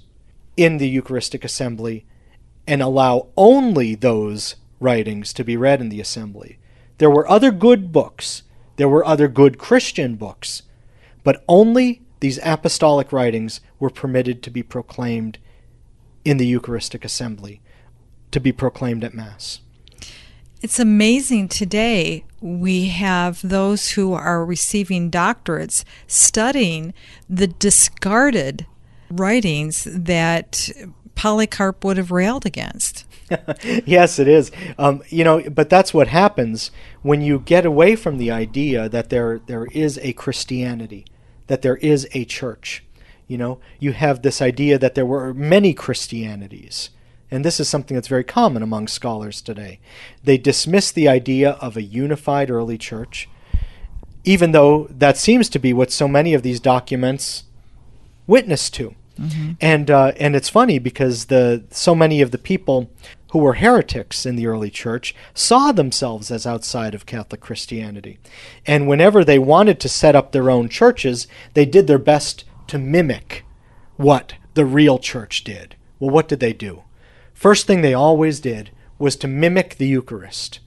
in 0.58 0.78
the 0.78 0.90
Eucharistic 0.90 1.44
assembly 1.44 2.06
and 2.68 2.82
allow 2.82 3.28
only 3.38 3.96
those 3.96 4.56
writings 4.80 5.34
to 5.34 5.44
be 5.44 5.56
read 5.56 5.82
in 5.82 5.90
the 5.90 6.02
assembly. 6.02 6.58
There 6.98 7.10
were 7.10 7.30
other 7.30 7.52
good 7.52 7.92
books, 7.92 8.44
there 8.78 8.90
were 8.90 9.06
other 9.06 9.28
good 9.28 9.58
Christian 9.58 10.16
books, 10.16 10.64
but 11.24 11.44
only 11.48 12.02
these 12.20 12.40
apostolic 12.44 13.12
writings 13.12 13.62
were 13.80 13.90
permitted 13.90 14.42
to 14.44 14.50
be 14.50 14.64
proclaimed 14.64 15.38
in 16.24 16.38
the 16.38 16.46
Eucharistic 16.46 17.04
assembly, 17.04 17.62
to 18.32 18.40
be 18.40 18.52
proclaimed 18.52 19.04
at 19.04 19.14
Mass. 19.14 19.60
It's 20.62 20.80
amazing 20.80 21.48
today 21.48 22.24
we 22.40 22.90
have 22.90 23.42
those 23.42 23.92
who 23.92 24.14
are 24.14 24.46
receiving 24.46 25.10
doctorates 25.10 25.84
studying 26.06 26.94
the 27.28 27.48
discarded 27.48 28.68
writings 29.10 29.88
that 29.90 30.70
Polycarp 31.16 31.84
would 31.84 31.98
have 31.98 32.12
railed 32.12 32.46
against. 32.46 33.08
yes, 33.86 34.20
it 34.20 34.28
is. 34.28 34.52
Um, 34.78 35.02
you 35.10 35.24
know, 35.24 35.42
but 35.50 35.72
that's 35.72 35.96
what 35.96 36.10
happens 36.10 36.70
when 37.02 37.22
you 37.22 37.40
get 37.40 37.66
away 37.66 37.96
from 37.96 38.20
the 38.20 38.30
idea 38.30 38.88
that 38.88 39.10
there 39.10 39.40
there 39.40 39.66
is 39.72 39.98
a 40.04 40.14
Christianity, 40.14 41.06
that 41.48 41.64
there 41.64 41.78
is 41.78 42.08
a 42.14 42.24
church. 42.26 42.84
You 43.28 43.40
know, 43.40 43.60
you 43.80 43.94
have 43.94 44.22
this 44.22 44.44
idea 44.44 44.78
that 44.78 44.94
there 44.94 45.08
were 45.08 45.34
many 45.34 45.74
Christianities 45.74 46.92
and 47.32 47.46
this 47.46 47.60
is 47.60 47.70
something 47.70 47.96
that's 47.96 48.08
very 48.08 48.24
common 48.24 48.62
among 48.62 48.88
scholars 48.88 49.42
today. 49.42 49.80
They 50.24 50.38
dismiss 50.38 50.92
the 50.92 51.08
idea 51.08 51.52
of 51.62 51.78
a 51.78 51.82
unified 51.82 52.52
early 52.52 52.78
church 52.78 53.30
even 54.24 54.52
though 54.52 54.88
that 54.90 55.18
seems 55.18 55.50
to 55.50 55.60
be 55.60 55.74
what 55.74 55.92
so 55.92 56.08
many 56.08 56.34
of 56.34 56.44
these 56.44 56.60
documents 56.60 57.44
witness 58.28 58.70
to. 58.72 58.96
Mm-hmm. 59.20 59.52
And 59.60 59.92
uh, 59.92 60.14
and 60.18 60.36
it's 60.36 60.50
funny 60.50 60.80
because 60.80 61.26
the 61.26 61.64
so 61.70 61.94
many 61.94 62.22
of 62.22 62.32
the 62.32 62.38
people 62.38 62.90
who 63.32 63.40
were 63.40 63.56
heretics 63.56 64.26
in 64.26 64.36
the 64.36 64.48
early 64.48 64.70
church 64.70 65.16
saw 65.34 65.72
themselves 65.72 66.32
as 66.32 66.46
outside 66.46 66.94
of 66.94 67.06
Catholic 67.06 67.42
Christianity, 67.42 68.20
and 68.66 68.88
whenever 68.88 69.24
they 69.24 69.40
wanted 69.40 69.80
to 69.82 69.90
set 69.90 70.16
up 70.16 70.32
their 70.32 70.50
own 70.50 70.70
churches, 70.70 71.28
they 71.54 71.66
did 71.66 71.88
their 71.88 72.00
best 72.00 72.46
to 72.68 72.78
mimic 72.78 73.44
what 73.98 74.34
the 74.54 74.66
real 74.66 74.98
church 74.98 75.44
did. 75.44 75.76
Well, 76.00 76.10
what 76.10 76.28
did 76.28 76.40
they 76.40 76.54
do? 76.54 76.84
First 77.42 77.66
thing 77.66 77.82
they 77.82 77.96
always 77.96 78.40
did 78.40 78.70
was 79.00 79.16
to 79.16 79.28
mimic 79.28 79.78
the 79.78 79.88
Eucharist. 79.88 80.60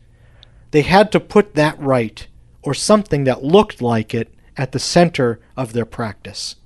They 0.73 0.83
had 0.83 1.12
to 1.12 1.21
put 1.21 1.54
that 1.54 1.78
rite 1.78 2.26
or 2.62 2.75
something 2.75 3.23
that 3.23 3.45
looked 3.45 3.81
like 3.81 4.12
it 4.12 4.35
at 4.57 4.73
the 4.73 4.81
center 4.81 5.38
of 5.57 5.73
their 5.73 5.85
practice. 5.85 6.57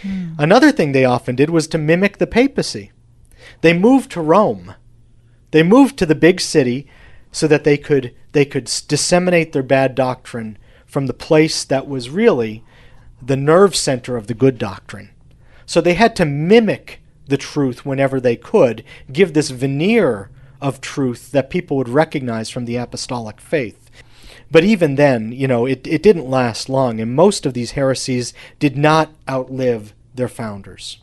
Mm. 0.00 0.36
Another 0.38 0.72
thing 0.72 0.92
they 0.92 1.04
often 1.04 1.36
did 1.36 1.50
was 1.50 1.68
to 1.68 1.76
mimic 1.76 2.16
the 2.16 2.26
papacy. 2.26 2.90
They 3.60 3.74
moved 3.74 4.10
to 4.12 4.22
Rome. 4.22 4.76
They 5.50 5.62
moved 5.62 5.98
to 5.98 6.06
the 6.06 6.14
big 6.14 6.40
city 6.40 6.86
so 7.30 7.46
that 7.46 7.64
they 7.64 7.76
could 7.76 8.14
they 8.32 8.46
could 8.46 8.64
disseminate 8.88 9.52
their 9.52 9.62
bad 9.62 9.94
doctrine 9.94 10.56
from 10.86 11.04
the 11.04 11.12
place 11.12 11.64
that 11.64 11.86
was 11.86 12.08
really 12.08 12.64
the 13.20 13.36
nerve 13.36 13.76
center 13.76 14.16
of 14.16 14.26
the 14.26 14.32
good 14.32 14.56
doctrine. 14.56 15.10
So 15.66 15.82
they 15.82 15.92
had 15.92 16.16
to 16.16 16.24
mimic 16.24 17.02
the 17.26 17.36
truth 17.36 17.86
whenever 17.86 18.20
they 18.20 18.36
could, 18.36 18.84
give 19.12 19.32
this 19.32 19.50
veneer 19.50 20.30
of 20.60 20.80
truth 20.80 21.30
that 21.32 21.50
people 21.50 21.76
would 21.76 21.88
recognize 21.88 22.50
from 22.50 22.64
the 22.64 22.76
apostolic 22.76 23.40
faith. 23.40 23.90
But 24.50 24.64
even 24.64 24.94
then, 24.94 25.32
you 25.32 25.48
know, 25.48 25.66
it, 25.66 25.86
it 25.86 26.02
didn't 26.02 26.28
last 26.30 26.68
long, 26.68 27.00
and 27.00 27.14
most 27.14 27.44
of 27.44 27.54
these 27.54 27.72
heresies 27.72 28.32
did 28.58 28.76
not 28.76 29.10
outlive 29.28 29.94
their 30.14 30.28
founders. 30.28 30.98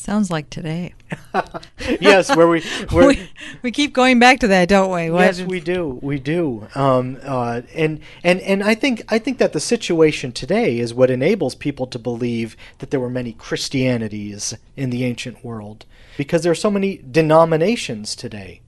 Sounds 0.00 0.30
like 0.30 0.48
today. 0.48 0.94
yes, 2.00 2.34
where 2.34 2.48
we, 2.48 2.62
where 2.90 3.08
we 3.08 3.28
we 3.60 3.70
keep 3.70 3.92
going 3.92 4.18
back 4.18 4.40
to 4.40 4.48
that, 4.48 4.70
don't 4.70 4.90
we? 4.90 5.10
What? 5.10 5.20
Yes, 5.20 5.42
we 5.42 5.60
do. 5.60 5.98
We 6.00 6.18
do. 6.18 6.66
Um, 6.74 7.18
uh, 7.22 7.60
and 7.74 8.00
and 8.24 8.40
and 8.40 8.64
I 8.64 8.74
think 8.74 9.02
I 9.12 9.18
think 9.18 9.36
that 9.36 9.52
the 9.52 9.60
situation 9.60 10.32
today 10.32 10.78
is 10.78 10.94
what 10.94 11.10
enables 11.10 11.54
people 11.54 11.86
to 11.88 11.98
believe 11.98 12.56
that 12.78 12.90
there 12.90 12.98
were 12.98 13.10
many 13.10 13.34
Christianities 13.34 14.54
in 14.74 14.88
the 14.88 15.04
ancient 15.04 15.44
world, 15.44 15.84
because 16.16 16.44
there 16.44 16.52
are 16.52 16.54
so 16.54 16.70
many 16.70 17.02
denominations 17.10 18.16
today, 18.16 18.62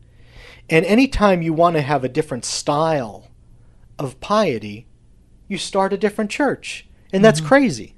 and 0.68 0.84
anytime 0.84 1.40
you 1.40 1.54
want 1.54 1.76
to 1.76 1.82
have 1.82 2.04
a 2.04 2.10
different 2.10 2.44
style 2.44 3.28
of 3.98 4.20
piety, 4.20 4.86
you 5.48 5.56
start 5.56 5.94
a 5.94 5.98
different 5.98 6.30
church, 6.30 6.86
and 7.10 7.24
that's 7.24 7.40
mm-hmm. 7.40 7.48
crazy. 7.48 7.94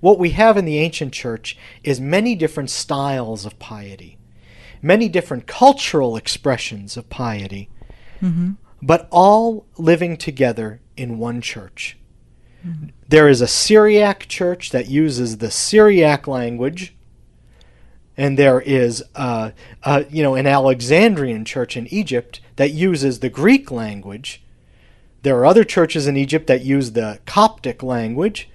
What 0.00 0.18
we 0.18 0.30
have 0.30 0.56
in 0.56 0.64
the 0.64 0.78
ancient 0.78 1.12
church 1.12 1.56
is 1.82 2.00
many 2.00 2.34
different 2.34 2.70
styles 2.70 3.44
of 3.44 3.58
piety, 3.58 4.18
many 4.82 5.08
different 5.08 5.46
cultural 5.46 6.16
expressions 6.16 6.96
of 6.96 7.08
piety, 7.10 7.68
mm-hmm. 8.20 8.52
but 8.82 9.08
all 9.10 9.66
living 9.78 10.16
together 10.16 10.80
in 10.96 11.18
one 11.18 11.40
church. 11.40 11.96
Mm-hmm. 12.66 12.88
There 13.08 13.28
is 13.28 13.40
a 13.40 13.46
Syriac 13.46 14.26
church 14.28 14.70
that 14.70 14.88
uses 14.88 15.38
the 15.38 15.50
Syriac 15.50 16.26
language, 16.26 16.94
and 18.16 18.38
there 18.38 18.60
is 18.60 19.02
a, 19.14 19.52
a, 19.82 20.06
you 20.08 20.22
know 20.22 20.34
an 20.34 20.46
Alexandrian 20.46 21.44
church 21.44 21.76
in 21.76 21.86
Egypt 21.88 22.40
that 22.56 22.72
uses 22.72 23.18
the 23.18 23.28
Greek 23.28 23.70
language. 23.70 24.42
There 25.22 25.36
are 25.38 25.46
other 25.46 25.64
churches 25.64 26.06
in 26.06 26.16
Egypt 26.16 26.46
that 26.46 26.64
use 26.64 26.92
the 26.92 27.18
Coptic 27.26 27.82
language. 27.82 28.48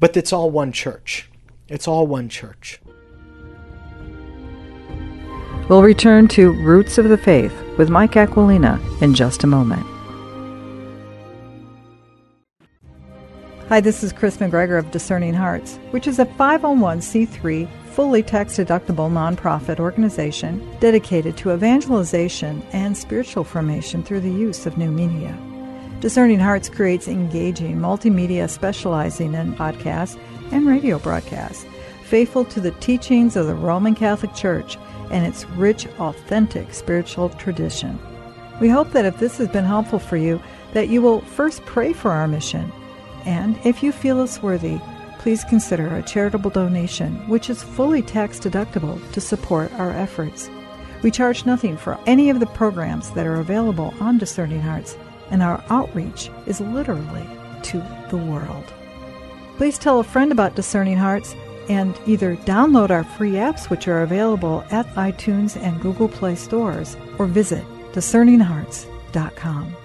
But 0.00 0.16
it's 0.16 0.32
all 0.32 0.50
one 0.50 0.72
church. 0.72 1.28
It's 1.68 1.86
all 1.86 2.06
one 2.06 2.30
church. 2.30 2.80
We'll 5.68 5.82
return 5.82 6.26
to 6.28 6.52
Roots 6.52 6.98
of 6.98 7.10
the 7.10 7.18
Faith 7.18 7.54
with 7.76 7.90
Mike 7.90 8.16
Aquilina 8.16 8.80
in 9.02 9.14
just 9.14 9.44
a 9.44 9.46
moment. 9.46 9.86
Hi, 13.68 13.80
this 13.80 14.02
is 14.02 14.12
Chris 14.12 14.38
McGregor 14.38 14.80
of 14.80 14.90
Discerning 14.90 15.34
Hearts, 15.34 15.78
which 15.92 16.08
is 16.08 16.18
a 16.18 16.24
501c3 16.24 17.68
fully 17.90 18.22
tax 18.22 18.56
deductible 18.56 19.08
nonprofit 19.08 19.78
organization 19.78 20.76
dedicated 20.80 21.36
to 21.36 21.52
evangelization 21.52 22.62
and 22.72 22.96
spiritual 22.96 23.44
formation 23.44 24.02
through 24.02 24.20
the 24.20 24.30
use 24.30 24.66
of 24.66 24.76
new 24.76 24.90
media. 24.90 25.38
Discerning 26.00 26.38
Hearts 26.38 26.70
creates 26.70 27.08
engaging 27.08 27.76
multimedia 27.76 28.48
specializing 28.48 29.34
in 29.34 29.52
podcasts 29.52 30.18
and 30.50 30.66
radio 30.66 30.98
broadcasts, 30.98 31.66
faithful 32.04 32.46
to 32.46 32.58
the 32.58 32.70
teachings 32.72 33.36
of 33.36 33.46
the 33.46 33.54
Roman 33.54 33.94
Catholic 33.94 34.34
Church 34.34 34.78
and 35.10 35.26
its 35.26 35.44
rich, 35.50 35.86
authentic 35.98 36.72
spiritual 36.72 37.28
tradition. 37.28 37.98
We 38.62 38.70
hope 38.70 38.92
that 38.92 39.04
if 39.04 39.18
this 39.18 39.36
has 39.36 39.48
been 39.48 39.66
helpful 39.66 39.98
for 39.98 40.16
you, 40.16 40.40
that 40.72 40.88
you 40.88 41.02
will 41.02 41.20
first 41.20 41.66
pray 41.66 41.92
for 41.92 42.10
our 42.12 42.26
mission, 42.26 42.72
and 43.26 43.58
if 43.66 43.82
you 43.82 43.92
feel 43.92 44.22
us 44.22 44.42
worthy, 44.42 44.80
please 45.18 45.44
consider 45.44 45.94
a 45.94 46.02
charitable 46.02 46.48
donation, 46.48 47.28
which 47.28 47.50
is 47.50 47.62
fully 47.62 48.00
tax 48.00 48.40
deductible 48.40 48.98
to 49.12 49.20
support 49.20 49.70
our 49.74 49.90
efforts. 49.90 50.48
We 51.02 51.10
charge 51.10 51.44
nothing 51.44 51.76
for 51.76 51.98
any 52.06 52.30
of 52.30 52.40
the 52.40 52.46
programs 52.46 53.10
that 53.10 53.26
are 53.26 53.36
available 53.36 53.92
on 54.00 54.16
Discerning 54.16 54.62
Hearts 54.62 54.96
and 55.30 55.42
our 55.42 55.62
outreach 55.70 56.30
is 56.46 56.60
literally 56.60 57.26
to 57.62 57.82
the 58.10 58.16
world. 58.16 58.72
Please 59.56 59.78
tell 59.78 60.00
a 60.00 60.04
friend 60.04 60.32
about 60.32 60.54
Discerning 60.54 60.96
Hearts 60.96 61.34
and 61.68 61.98
either 62.06 62.36
download 62.36 62.90
our 62.90 63.04
free 63.04 63.32
apps, 63.32 63.70
which 63.70 63.86
are 63.86 64.02
available 64.02 64.64
at 64.70 64.86
iTunes 64.94 65.56
and 65.56 65.80
Google 65.80 66.08
Play 66.08 66.34
stores, 66.34 66.96
or 67.18 67.26
visit 67.26 67.64
discerninghearts.com. 67.92 69.76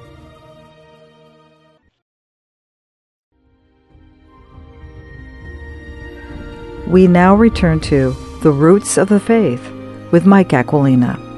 We 6.87 7.07
now 7.07 7.35
return 7.35 7.79
to 7.81 8.15
The 8.41 8.51
Roots 8.51 8.97
of 8.97 9.09
the 9.09 9.19
Faith 9.19 9.71
with 10.11 10.25
Mike 10.25 10.49
Aquilina 10.49 11.34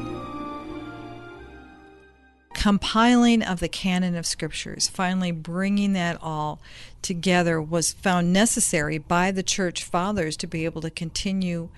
compiling 2.58 3.44
of 3.44 3.60
the 3.60 3.70
canon 3.70 4.16
of 4.16 4.26
scriptures, 4.26 4.88
finally 4.88 5.32
bringing 5.32 5.94
that 5.94 6.18
all 6.22 6.60
together, 7.04 7.62
was 7.62 7.94
found 7.94 8.34
necessary 8.34 8.98
by 8.98 9.30
the 9.30 9.44
church 9.44 9.84
fathers 9.84 10.36
to 10.36 10.48
be 10.48 10.66
able 10.66 10.82
to 10.82 10.90
continue 10.90 11.70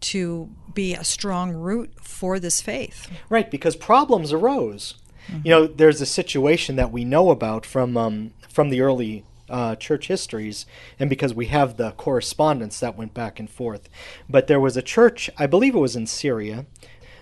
to 0.00 0.48
be 0.72 0.94
a 0.94 1.02
strong 1.02 1.50
root 1.50 1.90
for 2.00 2.38
this 2.38 2.62
faith. 2.62 3.10
Right, 3.28 3.50
because 3.50 3.74
problems 3.74 4.32
arose. 4.32 4.94
Mm-hmm. 5.26 5.40
You 5.44 5.50
know, 5.50 5.66
there's 5.66 6.00
a 6.00 6.06
situation 6.06 6.76
that 6.76 6.92
we 6.92 7.04
know 7.04 7.30
about 7.30 7.66
from 7.66 7.96
um, 7.96 8.32
from 8.48 8.70
the 8.70 8.80
early 8.80 9.24
uh, 9.48 9.74
church 9.74 10.06
histories, 10.06 10.64
and 10.98 11.10
because 11.10 11.34
we 11.34 11.46
have 11.46 11.76
the 11.76 11.90
correspondence 11.92 12.78
that 12.78 12.96
went 12.96 13.14
back 13.14 13.40
and 13.40 13.50
forth. 13.50 13.88
But 14.28 14.46
there 14.46 14.60
was 14.60 14.76
a 14.76 14.82
church, 14.82 15.28
I 15.36 15.46
believe 15.48 15.74
it 15.74 15.80
was 15.80 15.96
in 15.96 16.06
Syria, 16.06 16.66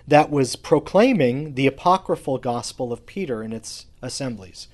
that 0.08 0.30
was 0.30 0.56
proclaiming 0.56 1.54
the 1.54 1.66
apocryphal 1.66 2.38
gospel 2.38 2.92
of 2.92 3.06
Peter 3.06 3.42
in 3.42 3.52
its 3.52 3.86
assemblies. 4.02 4.68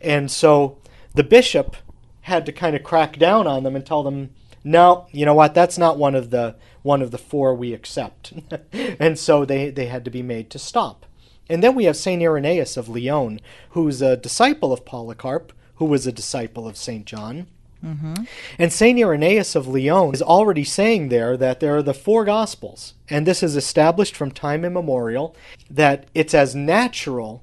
And 0.00 0.30
so 0.30 0.78
the 1.14 1.24
bishop 1.24 1.76
had 2.22 2.44
to 2.46 2.52
kind 2.52 2.74
of 2.76 2.82
crack 2.82 3.18
down 3.18 3.46
on 3.46 3.62
them 3.62 3.76
and 3.76 3.86
tell 3.86 4.02
them, 4.02 4.30
no, 4.62 5.06
you 5.12 5.24
know 5.24 5.34
what, 5.34 5.54
that's 5.54 5.78
not 5.78 5.96
one 5.96 6.14
of 6.14 6.30
the 6.30 6.56
one 6.82 7.02
of 7.02 7.10
the 7.10 7.18
four 7.18 7.54
we 7.54 7.72
accept. 7.72 8.32
and 8.72 9.18
so 9.18 9.44
they, 9.44 9.70
they 9.70 9.86
had 9.86 10.04
to 10.04 10.10
be 10.10 10.22
made 10.22 10.50
to 10.50 10.58
stop. 10.58 11.06
And 11.48 11.62
then 11.62 11.74
we 11.74 11.84
have 11.84 11.96
St. 11.96 12.22
Irenaeus 12.22 12.76
of 12.76 12.88
Lyon, 12.88 13.40
who's 13.70 14.00
a 14.00 14.16
disciple 14.16 14.72
of 14.72 14.84
Polycarp, 14.84 15.52
who 15.74 15.84
was 15.84 16.06
a 16.06 16.12
disciple 16.12 16.66
of 16.66 16.76
St. 16.76 17.04
John. 17.04 17.48
Mm-hmm. 17.84 18.24
And 18.58 18.72
St. 18.72 18.98
Irenaeus 18.98 19.54
of 19.54 19.66
Lyon 19.66 20.12
is 20.12 20.22
already 20.22 20.64
saying 20.64 21.08
there 21.08 21.36
that 21.36 21.60
there 21.60 21.76
are 21.76 21.82
the 21.82 21.94
four 21.94 22.24
Gospels, 22.24 22.94
and 23.08 23.26
this 23.26 23.42
is 23.42 23.56
established 23.56 24.14
from 24.14 24.30
time 24.30 24.64
immemorial, 24.64 25.34
that 25.70 26.08
it's 26.14 26.34
as 26.34 26.54
natural 26.54 27.42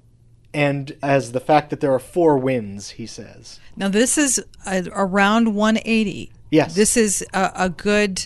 and 0.53 0.98
as 1.03 1.34
the 1.34 1.39
fact 1.39 1.70
that 1.70 1.82
there 1.82 1.94
are 1.94 2.00
four 2.00 2.38
winds, 2.38 2.91
he 2.91 3.06
says. 3.06 3.60
Now, 3.75 3.89
this 3.89 4.17
is 4.17 4.44
around 4.65 5.53
180. 5.53 6.32
Yes. 6.50 6.75
This 6.75 6.98
is 6.98 7.25
a, 7.34 7.51
a 7.56 7.70
good 7.70 8.25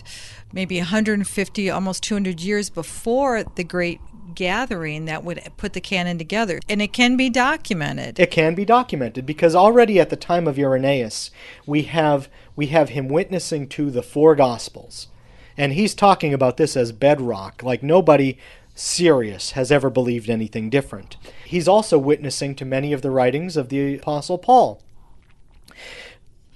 maybe 0.52 0.78
150, 0.78 1.70
almost 1.70 2.02
200 2.02 2.40
years 2.40 2.70
before 2.70 3.42
the 3.42 3.64
Great 3.64 4.00
gathering 4.34 5.04
that 5.06 5.24
would 5.24 5.40
put 5.56 5.72
the 5.72 5.80
canon 5.80 6.18
together. 6.18 6.60
And 6.68 6.80
it 6.82 6.92
can 6.92 7.16
be 7.16 7.30
documented. 7.30 8.18
It 8.18 8.30
can 8.30 8.54
be 8.54 8.64
documented 8.64 9.26
because 9.26 9.54
already 9.54 9.98
at 10.00 10.10
the 10.10 10.16
time 10.16 10.46
of 10.46 10.58
Irenaeus, 10.58 11.30
we 11.66 11.82
have 11.82 12.28
we 12.54 12.66
have 12.66 12.90
him 12.90 13.08
witnessing 13.08 13.68
to 13.68 13.90
the 13.90 14.02
four 14.02 14.34
gospels. 14.34 15.08
And 15.56 15.72
he's 15.74 15.94
talking 15.94 16.32
about 16.32 16.56
this 16.56 16.76
as 16.76 16.92
bedrock, 16.92 17.62
like 17.62 17.82
nobody 17.82 18.38
serious 18.74 19.50
has 19.52 19.70
ever 19.70 19.90
believed 19.90 20.30
anything 20.30 20.70
different. 20.70 21.16
He's 21.44 21.68
also 21.68 21.98
witnessing 21.98 22.54
to 22.56 22.64
many 22.64 22.92
of 22.94 23.02
the 23.02 23.10
writings 23.10 23.56
of 23.56 23.68
the 23.68 23.96
apostle 23.96 24.38
Paul. 24.38 24.80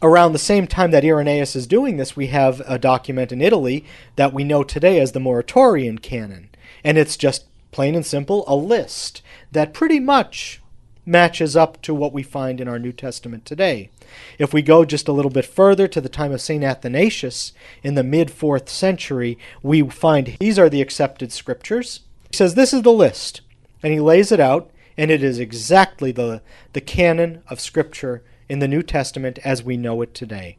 around 0.03 0.33
the 0.33 0.39
same 0.39 0.67
time 0.67 0.91
that 0.91 1.05
Irenaeus 1.05 1.57
is 1.57 1.67
doing 1.67 1.97
this, 1.97 2.17
we 2.17 2.29
have 2.29 2.61
a 2.67 2.79
document 2.79 3.33
in 3.33 3.41
Italy 3.41 3.85
that 4.17 4.33
we 4.33 4.45
know 4.45 4.63
today 4.63 5.01
as 5.01 5.13
the 5.13 5.21
Muratorian 5.21 6.01
Canon. 6.01 6.51
And 6.85 6.99
it's 6.99 7.17
just 7.17 7.47
plain 7.77 7.95
and 7.95 8.07
simple 8.07 8.43
a 8.49 8.57
list 8.57 9.21
that 9.53 9.75
pretty 9.75 10.01
much 10.01 10.63
matches 11.05 11.55
up 11.55 11.83
to 11.83 11.93
what 11.93 12.11
we 12.11 12.23
find 12.23 12.59
in 12.59 12.67
our 12.67 12.79
New 12.79 12.91
Testament 12.91 13.45
today. 13.45 13.91
If 14.39 14.55
we 14.55 14.63
go 14.63 14.87
just 14.87 15.09
a 15.09 15.13
little 15.13 15.31
bit 15.31 15.45
further 15.45 15.87
to 15.89 16.01
the 16.01 16.09
time 16.09 16.33
of 16.33 16.41
St. 16.41 16.65
Athanasius 16.65 17.53
in 17.83 17.95
the 17.95 18.03
mid 18.03 18.29
4th 18.29 18.71
century, 18.71 19.37
we 19.63 19.83
find 19.83 20.39
these 20.41 20.59
are 20.59 20.71
the 20.71 20.81
accepted 20.81 21.33
scriptures. 21.33 22.01
He 22.31 22.37
says 22.39 22.55
this 22.55 22.73
is 22.73 22.81
the 22.81 22.93
list, 22.93 23.43
and 23.83 23.93
he 23.93 24.01
lays 24.01 24.33
it 24.33 24.41
out, 24.41 24.71
and 24.97 25.11
it 25.11 25.23
is 25.23 25.39
exactly 25.39 26.13
the, 26.13 26.41
the 26.73 26.81
canon 26.81 27.43
of 27.49 27.61
Scripture 27.61 28.23
in 28.49 28.61
the 28.61 28.69
New 28.69 28.83
Testament 28.83 29.39
as 29.45 29.63
we 29.63 29.77
know 29.77 30.01
it 30.01 30.15
today. 30.15 30.57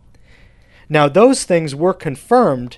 Now, 0.88 1.10
those 1.10 1.46
things 1.46 1.74
were 1.74 1.96
confirmed 1.96 2.78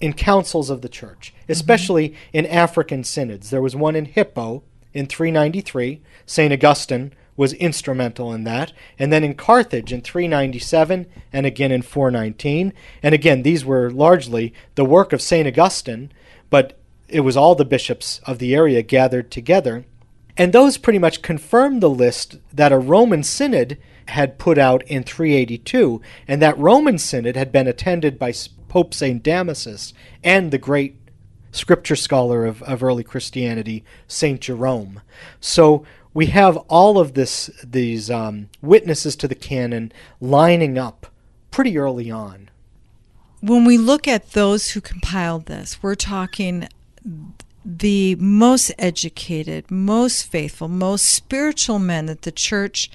in 0.00 0.12
councils 0.12 0.70
of 0.70 0.82
the 0.82 0.88
church, 0.88 1.34
especially 1.48 2.10
mm-hmm. 2.10 2.16
in 2.32 2.46
African 2.46 3.04
synods. 3.04 3.50
There 3.50 3.62
was 3.62 3.76
one 3.76 3.96
in 3.96 4.06
Hippo 4.06 4.62
in 4.92 5.06
393. 5.06 6.00
St. 6.26 6.52
Augustine 6.52 7.12
was 7.36 7.52
instrumental 7.54 8.32
in 8.34 8.44
that. 8.44 8.72
And 8.98 9.12
then 9.12 9.24
in 9.24 9.34
Carthage 9.34 9.92
in 9.92 10.02
397 10.02 11.06
and 11.32 11.46
again 11.46 11.72
in 11.72 11.82
419. 11.82 12.72
And 13.02 13.14
again, 13.14 13.42
these 13.42 13.64
were 13.64 13.90
largely 13.90 14.52
the 14.74 14.84
work 14.84 15.12
of 15.12 15.22
St. 15.22 15.46
Augustine, 15.46 16.12
but 16.50 16.78
it 17.08 17.20
was 17.20 17.36
all 17.36 17.54
the 17.54 17.64
bishops 17.64 18.20
of 18.26 18.38
the 18.38 18.54
area 18.54 18.82
gathered 18.82 19.30
together. 19.30 19.84
And 20.36 20.52
those 20.52 20.78
pretty 20.78 20.98
much 20.98 21.22
confirmed 21.22 21.82
the 21.82 21.90
list 21.90 22.38
that 22.52 22.72
a 22.72 22.78
Roman 22.78 23.22
synod 23.22 23.78
had 24.10 24.38
put 24.38 24.58
out 24.58 24.82
in 24.84 25.02
382. 25.02 26.00
And 26.28 26.40
that 26.42 26.58
Roman 26.58 26.98
synod 26.98 27.36
had 27.36 27.50
been 27.50 27.66
attended 27.66 28.18
by 28.18 28.32
Pope 28.68 28.94
St. 28.94 29.22
Damasus 29.22 29.92
and 30.22 30.50
the 30.50 30.58
great 30.58 30.96
scripture 31.52 31.96
scholar 31.96 32.44
of, 32.44 32.62
of 32.62 32.82
early 32.82 33.02
Christianity, 33.02 33.84
St. 34.06 34.40
Jerome. 34.40 35.00
So 35.40 35.84
we 36.14 36.26
have 36.26 36.56
all 36.68 36.98
of 36.98 37.14
this 37.14 37.50
these 37.64 38.10
um, 38.10 38.48
witnesses 38.60 39.16
to 39.16 39.28
the 39.28 39.34
canon 39.34 39.92
lining 40.20 40.78
up 40.78 41.06
pretty 41.50 41.78
early 41.78 42.10
on. 42.10 42.50
When 43.40 43.64
we 43.64 43.78
look 43.78 44.06
at 44.06 44.32
those 44.32 44.70
who 44.70 44.80
compiled 44.80 45.46
this, 45.46 45.82
we're 45.82 45.94
talking 45.94 46.68
the 47.64 48.14
most 48.16 48.72
educated, 48.78 49.70
most 49.70 50.26
faithful, 50.26 50.68
most 50.68 51.06
spiritual 51.06 51.78
men 51.78 52.06
that 52.06 52.22
the 52.22 52.32
church 52.32 52.90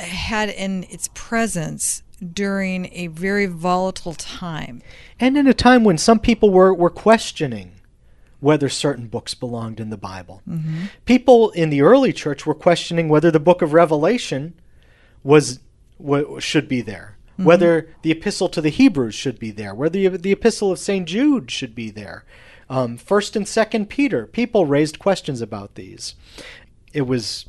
had 0.00 0.48
in 0.48 0.84
its 0.84 1.08
presence 1.14 2.02
during 2.32 2.92
a 2.92 3.06
very 3.08 3.46
volatile 3.46 4.14
time. 4.14 4.82
And 5.18 5.36
in 5.36 5.46
a 5.46 5.54
time 5.54 5.84
when 5.84 5.98
some 5.98 6.18
people 6.18 6.50
were, 6.50 6.74
were 6.74 6.90
questioning 6.90 7.72
whether 8.40 8.68
certain 8.68 9.06
books 9.06 9.34
belonged 9.34 9.80
in 9.80 9.90
the 9.90 9.96
Bible. 9.96 10.42
Mm-hmm. 10.48 10.86
People 11.04 11.50
in 11.50 11.70
the 11.70 11.82
early 11.82 12.12
church 12.12 12.46
were 12.46 12.54
questioning 12.54 13.08
whether 13.08 13.30
the 13.30 13.40
book 13.40 13.62
of 13.62 13.74
Revelation 13.74 14.54
was 15.22 15.60
what 15.98 16.42
should 16.42 16.66
be 16.66 16.80
there, 16.80 17.18
mm-hmm. 17.34 17.44
whether 17.44 17.88
the 18.02 18.10
epistle 18.10 18.48
to 18.48 18.62
the 18.62 18.70
Hebrews 18.70 19.14
should 19.14 19.38
be 19.38 19.50
there, 19.50 19.74
whether 19.74 20.08
the, 20.08 20.16
the 20.16 20.32
epistle 20.32 20.72
of 20.72 20.78
St. 20.78 21.06
Jude 21.06 21.50
should 21.50 21.74
be 21.74 21.90
there. 21.90 22.24
Um, 22.70 22.96
First 22.96 23.36
and 23.36 23.46
Second 23.46 23.90
Peter, 23.90 24.26
people 24.26 24.64
raised 24.64 24.98
questions 24.98 25.42
about 25.42 25.74
these. 25.74 26.14
It 26.94 27.02
was 27.02 27.46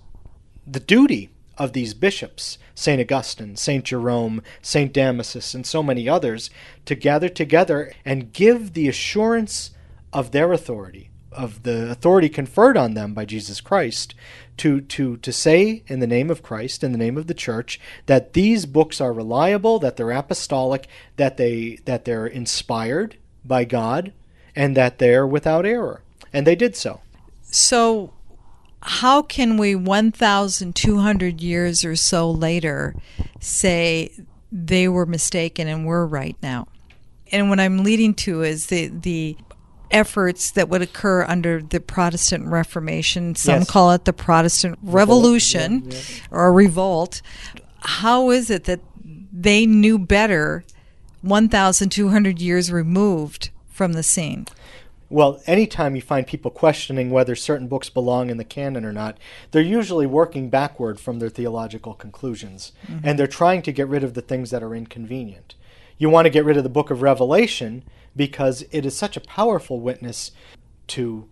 the 0.67 0.79
duty 0.79 1.29
of 1.57 1.73
these 1.73 1.93
bishops, 1.93 2.57
St. 2.75 2.99
Augustine, 2.99 3.55
St. 3.55 3.83
Jerome, 3.83 4.41
St. 4.61 4.93
Damasus, 4.93 5.53
and 5.53 5.65
so 5.65 5.83
many 5.83 6.07
others, 6.07 6.49
to 6.85 6.95
gather 6.95 7.29
together 7.29 7.93
and 8.05 8.33
give 8.33 8.73
the 8.73 8.87
assurance 8.87 9.71
of 10.13 10.31
their 10.31 10.51
authority, 10.51 11.09
of 11.31 11.63
the 11.63 11.89
authority 11.91 12.29
conferred 12.29 12.77
on 12.77 12.93
them 12.93 13.13
by 13.13 13.25
Jesus 13.25 13.61
Christ, 13.61 14.15
to, 14.57 14.81
to, 14.81 15.17
to 15.17 15.31
say 15.31 15.83
in 15.87 15.99
the 15.99 16.07
name 16.07 16.29
of 16.29 16.43
Christ, 16.43 16.83
in 16.83 16.91
the 16.91 16.97
name 16.97 17.17
of 17.17 17.27
the 17.27 17.33
church, 17.33 17.79
that 18.05 18.33
these 18.33 18.65
books 18.65 19.01
are 19.01 19.13
reliable, 19.13 19.79
that 19.79 19.97
they're 19.97 20.11
apostolic, 20.11 20.87
that, 21.17 21.37
they, 21.37 21.79
that 21.85 22.05
they're 22.05 22.27
inspired 22.27 23.17
by 23.45 23.65
God, 23.65 24.13
and 24.55 24.75
that 24.77 24.99
they're 24.99 25.25
without 25.25 25.65
error. 25.65 26.01
And 26.33 26.45
they 26.45 26.55
did 26.55 26.75
so. 26.75 27.01
So, 27.41 28.13
how 28.81 29.21
can 29.21 29.57
we 29.57 29.75
1,200 29.75 31.41
years 31.41 31.85
or 31.85 31.95
so 31.95 32.29
later 32.29 32.95
say 33.39 34.11
they 34.51 34.87
were 34.87 35.05
mistaken 35.05 35.67
and 35.67 35.85
we're 35.85 36.05
right 36.05 36.35
now? 36.41 36.67
And 37.31 37.49
what 37.49 37.59
I'm 37.59 37.83
leading 37.83 38.13
to 38.15 38.41
is 38.41 38.67
the, 38.67 38.87
the 38.87 39.37
efforts 39.91 40.51
that 40.51 40.69
would 40.69 40.81
occur 40.81 41.23
under 41.23 41.61
the 41.61 41.79
Protestant 41.79 42.47
Reformation. 42.47 43.35
Some 43.35 43.59
yes. 43.59 43.69
call 43.69 43.91
it 43.91 44.05
the 44.05 44.13
Protestant 44.13 44.79
Revolution 44.81 45.83
yeah, 45.85 45.97
yeah. 45.97 46.21
or 46.31 46.51
revolt. 46.51 47.21
How 47.81 48.31
is 48.31 48.49
it 48.49 48.65
that 48.65 48.79
they 49.31 49.65
knew 49.65 49.99
better 49.99 50.63
1,200 51.21 52.39
years 52.39 52.71
removed 52.71 53.49
from 53.69 53.93
the 53.93 54.03
scene? 54.03 54.47
Well, 55.11 55.41
anytime 55.45 55.95
you 55.97 56.01
find 56.01 56.25
people 56.25 56.51
questioning 56.51 57.09
whether 57.09 57.35
certain 57.35 57.67
books 57.67 57.89
belong 57.89 58.29
in 58.29 58.37
the 58.37 58.45
canon 58.45 58.85
or 58.85 58.93
not, 58.93 59.17
they're 59.51 59.61
usually 59.61 60.05
working 60.05 60.49
backward 60.49 61.01
from 61.01 61.19
their 61.19 61.29
theological 61.29 61.93
conclusions. 61.93 62.71
Mm-hmm. 62.87 62.99
And 63.03 63.19
they're 63.19 63.27
trying 63.27 63.61
to 63.63 63.73
get 63.73 63.89
rid 63.89 64.05
of 64.05 64.13
the 64.13 64.21
things 64.21 64.51
that 64.51 64.63
are 64.63 64.73
inconvenient. 64.73 65.55
You 65.97 66.09
want 66.09 66.27
to 66.27 66.31
get 66.31 66.45
rid 66.45 66.55
of 66.55 66.63
the 66.63 66.69
book 66.69 66.89
of 66.89 67.01
Revelation 67.01 67.83
because 68.15 68.63
it 68.71 68.85
is 68.85 68.95
such 68.95 69.17
a 69.17 69.21
powerful 69.21 69.81
witness 69.81 70.31
to 70.87 71.27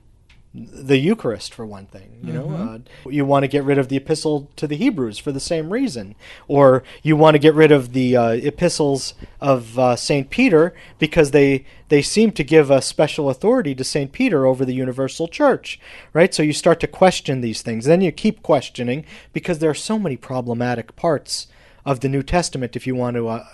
the 0.54 0.98
Eucharist, 0.98 1.54
for 1.54 1.66
one 1.66 1.86
thing. 1.86 2.20
You 2.24 2.34
mm-hmm. 2.34 2.56
know, 2.56 2.74
uh, 2.74 3.10
you 3.10 3.24
want 3.24 3.44
to 3.44 3.48
get 3.48 3.64
rid 3.64 3.78
of 3.78 3.88
the 3.88 3.98
Epistle 3.98 4.50
to 4.56 4.66
the 4.66 4.76
Hebrews 4.76 5.20
for 5.20 5.32
the 5.32 5.40
same 5.40 5.72
reason, 5.72 6.16
or 6.48 6.84
you 7.04 7.16
want 7.16 7.36
to 7.36 7.40
get 7.40 7.54
rid 7.54 7.72
of 7.72 7.94
the 7.94 8.18
uh, 8.18 8.30
epistles 8.30 9.14
of 9.40 9.78
uh, 9.78 9.96
Saint 9.96 10.30
Peter 10.32 10.74
because 10.98 11.32
they 11.32 11.66
they 11.90 12.02
seem 12.02 12.32
to 12.32 12.44
give 12.44 12.72
a 12.72 12.82
special 12.82 13.30
authority 13.30 13.76
to 13.76 13.84
Saint 13.84 14.12
Peter 14.12 14.46
over 14.46 14.66
the 14.66 14.74
universal 14.74 15.28
church, 15.28 15.80
right? 16.14 16.34
So 16.34 16.42
you 16.42 16.54
start 16.54 16.80
to 16.80 16.88
question 16.88 17.42
these 17.42 17.62
things. 17.62 17.86
Then 17.86 18.02
you 18.02 18.12
keep 18.12 18.42
questioning 18.42 19.06
because 19.34 19.60
there 19.60 19.70
are 19.70 19.76
so 19.76 20.00
many 20.00 20.18
problematic 20.18 20.96
parts 20.96 21.48
of 21.86 22.00
the 22.00 22.10
New 22.10 22.24
Testament. 22.24 22.76
If 22.76 22.88
you 22.88 22.96
want 22.96 23.16
to, 23.18 23.28
uh, 23.28 23.46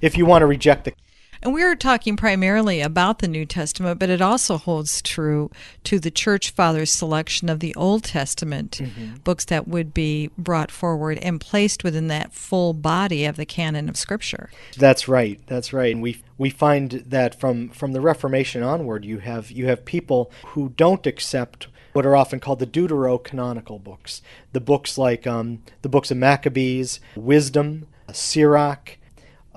if 0.00 0.16
you 0.16 0.26
want 0.26 0.42
to 0.42 0.46
reject 0.46 0.84
the 0.84 0.94
and 1.42 1.54
we 1.54 1.62
are 1.62 1.74
talking 1.74 2.16
primarily 2.16 2.80
about 2.80 3.20
the 3.20 3.28
New 3.28 3.46
Testament, 3.46 3.98
but 3.98 4.10
it 4.10 4.20
also 4.20 4.58
holds 4.58 5.00
true 5.00 5.50
to 5.84 5.98
the 5.98 6.10
Church 6.10 6.50
Fathers' 6.50 6.92
selection 6.92 7.48
of 7.48 7.60
the 7.60 7.74
Old 7.74 8.04
Testament 8.04 8.80
mm-hmm. 8.82 9.16
books 9.24 9.44
that 9.46 9.66
would 9.66 9.94
be 9.94 10.30
brought 10.36 10.70
forward 10.70 11.18
and 11.18 11.40
placed 11.40 11.82
within 11.82 12.08
that 12.08 12.32
full 12.32 12.74
body 12.74 13.24
of 13.24 13.36
the 13.36 13.46
canon 13.46 13.88
of 13.88 13.96
Scripture. 13.96 14.50
That's 14.76 15.08
right. 15.08 15.40
That's 15.46 15.72
right. 15.72 15.92
And 15.92 16.02
we 16.02 16.22
we 16.36 16.50
find 16.50 16.90
that 17.06 17.38
from 17.38 17.70
from 17.70 17.92
the 17.92 18.00
Reformation 18.00 18.62
onward, 18.62 19.04
you 19.04 19.18
have 19.18 19.50
you 19.50 19.66
have 19.66 19.84
people 19.84 20.30
who 20.48 20.70
don't 20.70 21.06
accept 21.06 21.68
what 21.92 22.06
are 22.06 22.16
often 22.16 22.40
called 22.40 22.60
the 22.60 22.66
deuterocanonical 22.66 23.82
books, 23.82 24.22
the 24.52 24.60
books 24.60 24.96
like 24.96 25.26
um, 25.26 25.62
the 25.82 25.88
books 25.88 26.10
of 26.10 26.16
Maccabees, 26.16 27.00
Wisdom, 27.16 27.86
Sirach, 28.12 28.96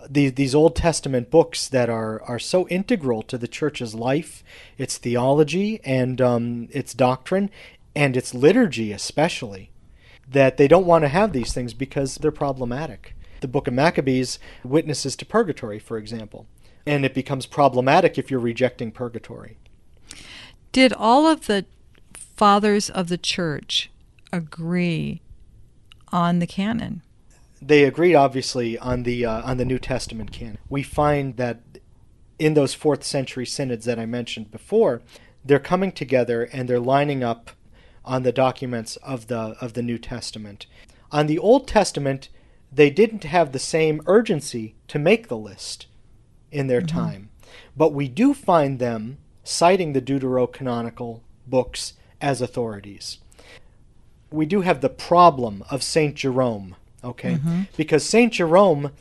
these 0.10 0.34
these 0.34 0.56
Old 0.56 0.76
Testament 0.76 1.30
books 1.30 1.68
that 1.68 1.90
are 1.90 2.22
are 2.24 2.40
so 2.40 2.68
integral 2.68 3.22
to 3.24 3.38
the 3.38 3.48
church's 3.48 3.96
life, 3.96 4.44
its 4.78 4.98
theology 4.98 5.80
and 5.84 6.20
um, 6.22 6.68
its 6.72 6.94
doctrine, 6.94 7.50
and 7.96 8.18
its 8.18 8.34
liturgy 8.34 8.92
especially, 8.92 9.72
that 10.30 10.58
they 10.58 10.68
don't 10.68 10.86
want 10.86 11.04
to 11.04 11.10
have 11.10 11.34
these 11.34 11.54
things 11.54 11.74
because 11.74 12.16
they're 12.16 12.32
problematic. 12.32 13.16
The 13.42 13.48
Book 13.48 13.68
of 13.68 13.74
Maccabees 13.74 14.40
witnesses 14.64 15.16
to 15.18 15.26
purgatory, 15.26 15.80
for 15.80 15.98
example, 15.98 16.48
and 16.86 17.06
it 17.06 17.14
becomes 17.14 17.46
problematic 17.46 18.18
if 18.18 18.32
you're 18.32 18.40
rejecting 18.40 18.92
purgatory. 18.92 19.58
Did 20.72 20.94
all 20.94 21.28
of 21.28 21.48
the 21.48 21.66
fathers 22.14 22.90
of 22.90 23.10
the 23.10 23.18
church 23.18 23.92
agree 24.32 25.22
on 26.12 26.40
the 26.40 26.48
canon? 26.48 27.02
They 27.68 27.84
agreed 27.84 28.16
obviously 28.16 28.78
on 28.78 29.04
the 29.04 29.26
uh, 29.26 29.42
on 29.44 29.58
the 29.58 29.66
New 29.66 29.80
Testament 29.80 30.32
canon. 30.32 30.58
We 30.70 30.84
find 30.84 31.38
that 31.38 31.62
in 32.40 32.54
those 32.54 32.74
fourth 32.74 33.04
century 33.04 33.46
synods 33.46 33.86
that 33.86 34.00
I 34.00 34.06
mentioned 34.06 34.52
before, 34.52 35.02
they're 35.46 35.60
coming 35.60 35.92
together 35.92 36.44
and 36.52 36.68
they're 36.68 36.80
lining 36.80 37.24
up 37.24 37.52
on 38.06 38.24
the 38.24 38.32
documents 38.32 38.96
of 38.98 39.28
the 39.28 39.56
of 39.62 39.74
the 39.74 39.82
New 39.82 39.98
Testament. 39.98 40.66
On 41.12 41.28
the 41.28 41.40
Old 41.40 41.68
Testament, 41.68 42.30
they 42.72 42.90
didn't 42.90 43.24
have 43.24 43.52
the 43.52 43.60
same 43.60 44.02
urgency 44.08 44.76
to 44.88 45.00
make 45.00 45.28
the 45.28 45.38
list 45.38 45.88
in 46.52 46.68
their 46.68 46.82
mm-hmm. 46.82 46.98
time, 46.98 47.30
but 47.78 47.94
we 47.94 48.08
do 48.08 48.34
find 48.34 48.80
them 48.80 49.18
citing 49.44 49.94
the 49.94 50.02
deuterocanonical 50.02 51.22
books 51.46 51.94
as 52.20 52.42
authorities. 52.42 53.20
We 54.32 54.46
do 54.46 54.62
have 54.62 54.82
the 54.82 54.90
problem 54.90 55.64
of 55.70 55.84
Saint 55.84 56.16
Jerome 56.16 56.76
Okay? 57.04 57.36
Mm-hmm. 57.36 57.62
Because 57.76 58.06
St. 58.06 58.34
Jerome 58.34 58.92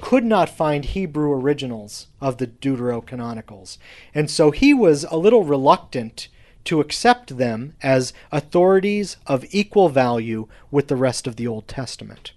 could 0.00 0.24
not 0.24 0.48
find 0.48 0.84
Hebrew 0.84 1.32
originals 1.32 2.06
of 2.20 2.38
the 2.38 2.46
Deuterocanonicals. 2.46 3.78
And 4.14 4.30
so 4.30 4.50
he 4.50 4.72
was 4.72 5.04
a 5.04 5.16
little 5.16 5.44
reluctant 5.44 6.28
to 6.64 6.80
accept 6.80 7.36
them 7.36 7.74
as 7.82 8.12
authorities 8.32 9.16
of 9.26 9.44
equal 9.50 9.88
value 9.88 10.46
with 10.70 10.88
the 10.88 10.96
rest 10.96 11.26
of 11.26 11.36
the 11.36 11.46
Old 11.46 11.68
Testament. 11.68 12.32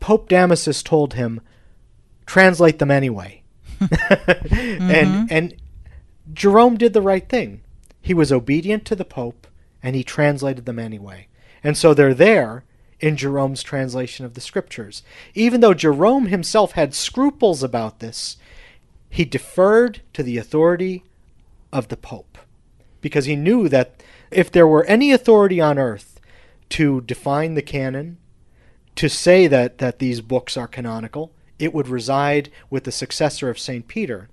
Pope 0.00 0.28
Damasus 0.28 0.82
told 0.82 1.14
him, 1.14 1.40
translate 2.26 2.78
them 2.78 2.90
anyway. 2.90 3.42
mm-hmm. 3.80 4.90
And 4.90 5.32
and 5.32 5.54
Jerome 6.32 6.76
did 6.76 6.92
the 6.92 7.02
right 7.02 7.28
thing. 7.28 7.62
He 8.00 8.14
was 8.14 8.32
obedient 8.32 8.84
to 8.86 8.96
the 8.96 9.04
Pope 9.04 9.46
and 9.82 9.94
he 9.96 10.04
translated 10.04 10.64
them 10.64 10.78
anyway. 10.78 11.28
And 11.64 11.76
so 11.76 11.94
they're 11.94 12.14
there 12.14 12.64
in 13.02 13.16
Jerome's 13.16 13.62
translation 13.62 14.24
of 14.24 14.34
the 14.34 14.40
scriptures. 14.40 15.02
Even 15.34 15.60
though 15.60 15.74
Jerome 15.74 16.26
himself 16.26 16.72
had 16.72 16.94
scruples 16.94 17.62
about 17.62 17.98
this, 17.98 18.36
he 19.10 19.24
deferred 19.24 20.00
to 20.14 20.22
the 20.22 20.38
authority 20.38 21.02
of 21.72 21.88
the 21.88 21.96
Pope 21.96 22.38
because 23.02 23.26
he 23.26 23.36
knew 23.36 23.68
that 23.68 24.02
if 24.30 24.50
there 24.50 24.66
were 24.66 24.84
any 24.84 25.12
authority 25.12 25.60
on 25.60 25.78
earth 25.78 26.20
to 26.70 27.02
define 27.02 27.54
the 27.54 27.60
canon, 27.60 28.16
to 28.94 29.08
say 29.08 29.46
that, 29.48 29.78
that 29.78 29.98
these 29.98 30.20
books 30.20 30.56
are 30.56 30.68
canonical, 30.68 31.32
it 31.58 31.74
would 31.74 31.88
reside 31.88 32.50
with 32.70 32.84
the 32.84 32.92
successor 32.92 33.50
of 33.50 33.58
St. 33.58 33.88
Peter. 33.88 34.28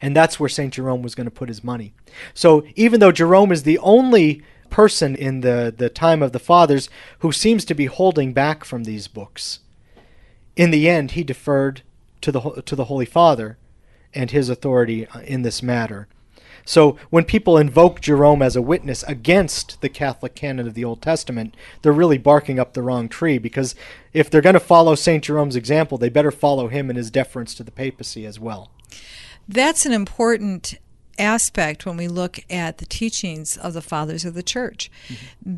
And 0.00 0.16
that's 0.16 0.40
where 0.40 0.48
St. 0.48 0.72
Jerome 0.72 1.02
was 1.02 1.14
going 1.14 1.26
to 1.26 1.30
put 1.30 1.48
his 1.48 1.62
money. 1.62 1.92
So 2.34 2.64
even 2.74 3.00
though 3.00 3.12
Jerome 3.12 3.52
is 3.52 3.64
the 3.64 3.78
only 3.78 4.42
person 4.70 5.14
in 5.14 5.40
the, 5.40 5.74
the 5.76 5.88
time 5.88 6.22
of 6.22 6.32
the 6.32 6.38
fathers 6.38 6.88
who 7.20 7.32
seems 7.32 7.64
to 7.64 7.74
be 7.74 7.86
holding 7.86 8.32
back 8.32 8.64
from 8.64 8.84
these 8.84 9.08
books, 9.08 9.60
in 10.56 10.70
the 10.70 10.88
end 10.88 11.12
he 11.12 11.24
deferred 11.24 11.82
to 12.20 12.32
the, 12.32 12.62
to 12.64 12.76
the 12.76 12.84
Holy 12.84 13.06
Father 13.06 13.58
and 14.14 14.30
his 14.30 14.48
authority 14.48 15.06
uh, 15.06 15.20
in 15.20 15.42
this 15.42 15.62
matter. 15.62 16.08
So 16.64 16.98
when 17.08 17.24
people 17.24 17.56
invoke 17.56 18.02
Jerome 18.02 18.42
as 18.42 18.54
a 18.54 18.60
witness 18.60 19.02
against 19.04 19.80
the 19.80 19.88
Catholic 19.88 20.34
canon 20.34 20.66
of 20.66 20.74
the 20.74 20.84
Old 20.84 21.00
Testament, 21.00 21.54
they're 21.80 21.92
really 21.92 22.18
barking 22.18 22.58
up 22.58 22.74
the 22.74 22.82
wrong 22.82 23.08
tree 23.08 23.38
because 23.38 23.74
if 24.12 24.28
they're 24.28 24.42
going 24.42 24.52
to 24.52 24.60
follow 24.60 24.94
St. 24.94 25.24
Jerome's 25.24 25.56
example, 25.56 25.96
they 25.96 26.10
better 26.10 26.30
follow 26.30 26.68
him 26.68 26.90
in 26.90 26.96
his 26.96 27.10
deference 27.10 27.54
to 27.54 27.62
the 27.62 27.70
papacy 27.70 28.26
as 28.26 28.38
well. 28.38 28.70
That's 29.48 29.86
an 29.86 29.92
important 29.92 30.74
aspect 31.18 31.86
when 31.86 31.96
we 31.96 32.08
look 32.08 32.40
at 32.48 32.78
the 32.78 32.86
teachings 32.86 33.56
of 33.56 33.74
the 33.74 33.82
fathers 33.82 34.24
of 34.24 34.34
the 34.34 34.42
church. 34.42 34.90
Mm-hmm 35.08 35.56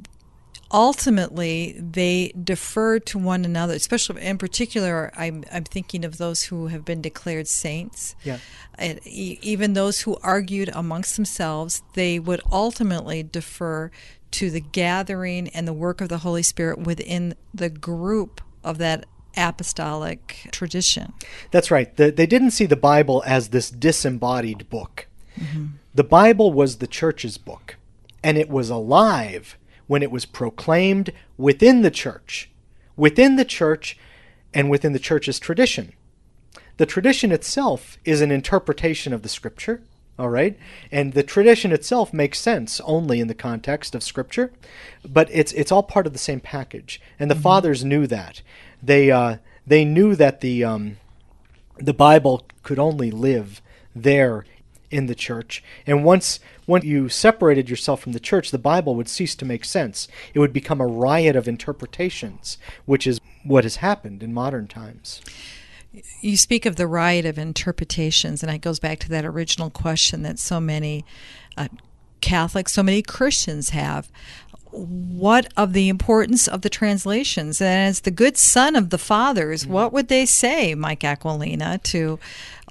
ultimately 0.72 1.76
they 1.78 2.32
defer 2.42 2.98
to 2.98 3.18
one 3.18 3.44
another 3.44 3.74
especially 3.74 4.22
in 4.22 4.38
particular 4.38 5.10
i'm, 5.16 5.44
I'm 5.52 5.64
thinking 5.64 6.04
of 6.04 6.18
those 6.18 6.44
who 6.44 6.68
have 6.68 6.84
been 6.84 7.02
declared 7.02 7.48
saints 7.48 8.14
yeah. 8.22 8.38
And 8.78 8.98
even 9.06 9.74
those 9.74 10.00
who 10.00 10.16
argued 10.22 10.70
amongst 10.72 11.16
themselves 11.16 11.82
they 11.94 12.18
would 12.18 12.40
ultimately 12.50 13.22
defer 13.22 13.90
to 14.32 14.50
the 14.50 14.60
gathering 14.60 15.48
and 15.48 15.66
the 15.66 15.72
work 15.72 16.00
of 16.00 16.08
the 16.08 16.18
holy 16.18 16.42
spirit 16.42 16.78
within 16.78 17.34
the 17.52 17.68
group 17.68 18.40
of 18.62 18.78
that 18.78 19.06
apostolic 19.36 20.48
tradition 20.52 21.12
that's 21.50 21.70
right 21.70 21.96
the, 21.96 22.10
they 22.12 22.26
didn't 22.26 22.52
see 22.52 22.66
the 22.66 22.76
bible 22.76 23.22
as 23.26 23.48
this 23.48 23.70
disembodied 23.70 24.68
book 24.70 25.08
mm-hmm. 25.40 25.66
the 25.94 26.04
bible 26.04 26.52
was 26.52 26.76
the 26.76 26.86
church's 26.86 27.38
book 27.38 27.76
and 28.22 28.36
it 28.36 28.48
was 28.48 28.70
alive 28.70 29.56
when 29.90 30.04
it 30.04 30.10
was 30.12 30.24
proclaimed 30.24 31.12
within 31.36 31.82
the 31.82 31.90
church, 31.90 32.48
within 32.96 33.34
the 33.34 33.44
church, 33.44 33.98
and 34.54 34.70
within 34.70 34.92
the 34.92 35.00
church's 35.00 35.40
tradition. 35.40 35.92
The 36.76 36.86
tradition 36.86 37.32
itself 37.32 37.98
is 38.04 38.20
an 38.20 38.30
interpretation 38.30 39.12
of 39.12 39.22
the 39.22 39.28
scripture, 39.28 39.82
all 40.16 40.28
right? 40.28 40.56
And 40.92 41.12
the 41.12 41.22
tradition 41.22 41.72
itself 41.72 42.12
makes 42.12 42.38
sense 42.38 42.80
only 42.82 43.18
in 43.18 43.26
the 43.26 43.34
context 43.34 43.96
of 43.96 44.04
scripture, 44.04 44.52
but 45.04 45.28
it's 45.32 45.50
it's 45.54 45.72
all 45.72 45.82
part 45.82 46.06
of 46.06 46.12
the 46.12 46.20
same 46.20 46.40
package. 46.40 47.00
And 47.18 47.28
the 47.28 47.34
mm-hmm. 47.34 47.42
fathers 47.42 47.84
knew 47.84 48.06
that. 48.06 48.42
They 48.80 49.10
uh, 49.10 49.38
they 49.66 49.84
knew 49.84 50.14
that 50.14 50.40
the 50.40 50.62
um, 50.62 50.98
the 51.78 51.94
Bible 51.94 52.46
could 52.62 52.78
only 52.78 53.10
live 53.10 53.60
there 53.92 54.44
in 54.90 55.06
the 55.06 55.14
church. 55.14 55.62
And 55.86 56.04
once 56.04 56.40
once 56.66 56.84
you 56.84 57.08
separated 57.08 57.68
yourself 57.68 58.00
from 58.00 58.12
the 58.12 58.20
church, 58.20 58.50
the 58.50 58.58
Bible 58.58 58.94
would 58.94 59.08
cease 59.08 59.34
to 59.36 59.44
make 59.44 59.64
sense. 59.64 60.08
It 60.34 60.38
would 60.38 60.52
become 60.52 60.80
a 60.80 60.86
riot 60.86 61.36
of 61.36 61.48
interpretations, 61.48 62.58
which 62.84 63.06
is 63.06 63.20
what 63.44 63.64
has 63.64 63.76
happened 63.76 64.22
in 64.22 64.32
modern 64.32 64.68
times. 64.68 65.20
You 66.20 66.36
speak 66.36 66.66
of 66.66 66.76
the 66.76 66.86
riot 66.86 67.26
of 67.26 67.38
interpretations, 67.38 68.42
and 68.42 68.52
it 68.52 68.60
goes 68.60 68.78
back 68.78 69.00
to 69.00 69.08
that 69.08 69.24
original 69.24 69.70
question 69.70 70.22
that 70.22 70.38
so 70.38 70.60
many 70.60 71.04
uh, 71.56 71.68
Catholics, 72.20 72.72
so 72.72 72.82
many 72.82 73.02
Christians 73.02 73.70
have 73.70 74.08
what 74.72 75.52
of 75.56 75.72
the 75.72 75.88
importance 75.88 76.46
of 76.48 76.62
the 76.62 76.70
translations? 76.70 77.60
And 77.60 77.88
as 77.88 78.00
the 78.00 78.10
good 78.10 78.36
son 78.36 78.76
of 78.76 78.90
the 78.90 78.98
fathers, 78.98 79.64
mm-hmm. 79.64 79.72
what 79.72 79.92
would 79.92 80.08
they 80.08 80.26
say, 80.26 80.74
Mike 80.74 81.04
Aquilina, 81.04 81.78
to 81.84 82.18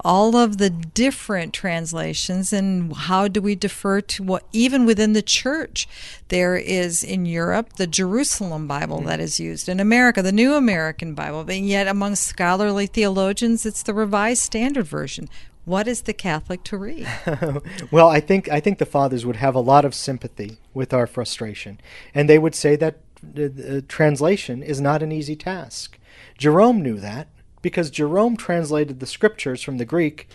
all 0.04 0.36
of 0.36 0.58
the 0.58 0.70
different 0.70 1.54
translations 1.54 2.54
and 2.54 2.96
how 2.96 3.28
do 3.28 3.42
we 3.42 3.56
defer 3.56 4.02
to 4.02 4.24
what 4.24 4.44
even 4.54 4.86
within 4.86 5.14
the 5.14 5.22
church 5.22 5.88
there 6.30 6.56
is 6.56 7.04
in 7.04 7.26
Europe 7.26 7.74
the 7.74 7.88
Jerusalem 7.88 8.68
Bible 8.68 9.00
mm-hmm. 9.00 9.08
that 9.08 9.20
is 9.20 9.40
used 9.40 9.68
in 9.68 9.80
America 9.80 10.22
the 10.22 10.32
New 10.32 10.54
American 10.54 11.14
Bible 11.14 11.44
but 11.44 11.58
yet 11.58 11.88
among 11.88 12.16
scholarly 12.16 12.88
theologians 12.88 13.66
it's 13.66 13.84
the 13.84 13.94
Revised 13.94 14.42
Standard 14.42 14.86
Version 14.86 15.30
what 15.70 15.88
is 15.88 16.02
the 16.02 16.14
Catholic 16.14 16.64
to 16.64 16.78
read? 16.78 17.08
well, 17.92 18.10
I 18.10 18.20
think 18.20 18.50
I 18.50 18.60
think 18.60 18.80
the 18.80 18.88
fathers 18.88 19.24
would 19.24 19.36
have 19.36 19.54
a 19.54 19.60
lot 19.60 19.86
of 19.86 19.94
sympathy 19.94 20.58
with 20.74 20.96
our 20.96 21.06
frustration, 21.06 21.80
and 22.14 22.28
they 22.28 22.40
would 22.40 22.56
say 22.56 22.76
that 22.78 23.02
uh, 23.38 23.82
translation 23.88 24.64
is 24.64 24.82
not 24.82 25.04
an 25.04 25.12
easy 25.12 25.36
task. 25.36 26.00
Jerome 26.40 26.82
knew 26.82 27.00
that 27.00 27.28
because 27.62 27.92
Jerome 27.92 28.36
translated 28.36 29.00
the 29.00 29.06
scriptures 29.06 29.62
from 29.62 29.78
the 29.78 29.86
Greek, 29.86 30.28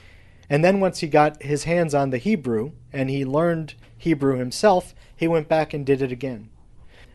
and 0.49 0.65
then 0.65 0.79
once 0.79 1.01
he 1.01 1.09
got 1.09 1.43
his 1.43 1.65
hands 1.65 1.95
on 1.95 2.11
the 2.11 2.19
Hebrew 2.19 2.71
and 2.93 3.11
he 3.11 3.25
learned 3.25 3.75
Hebrew 3.99 4.39
himself, 4.39 4.95
he 5.17 5.27
went 5.27 5.49
back 5.49 5.75
and 5.75 5.85
did 5.85 6.01
it 6.01 6.13
again. 6.13 6.49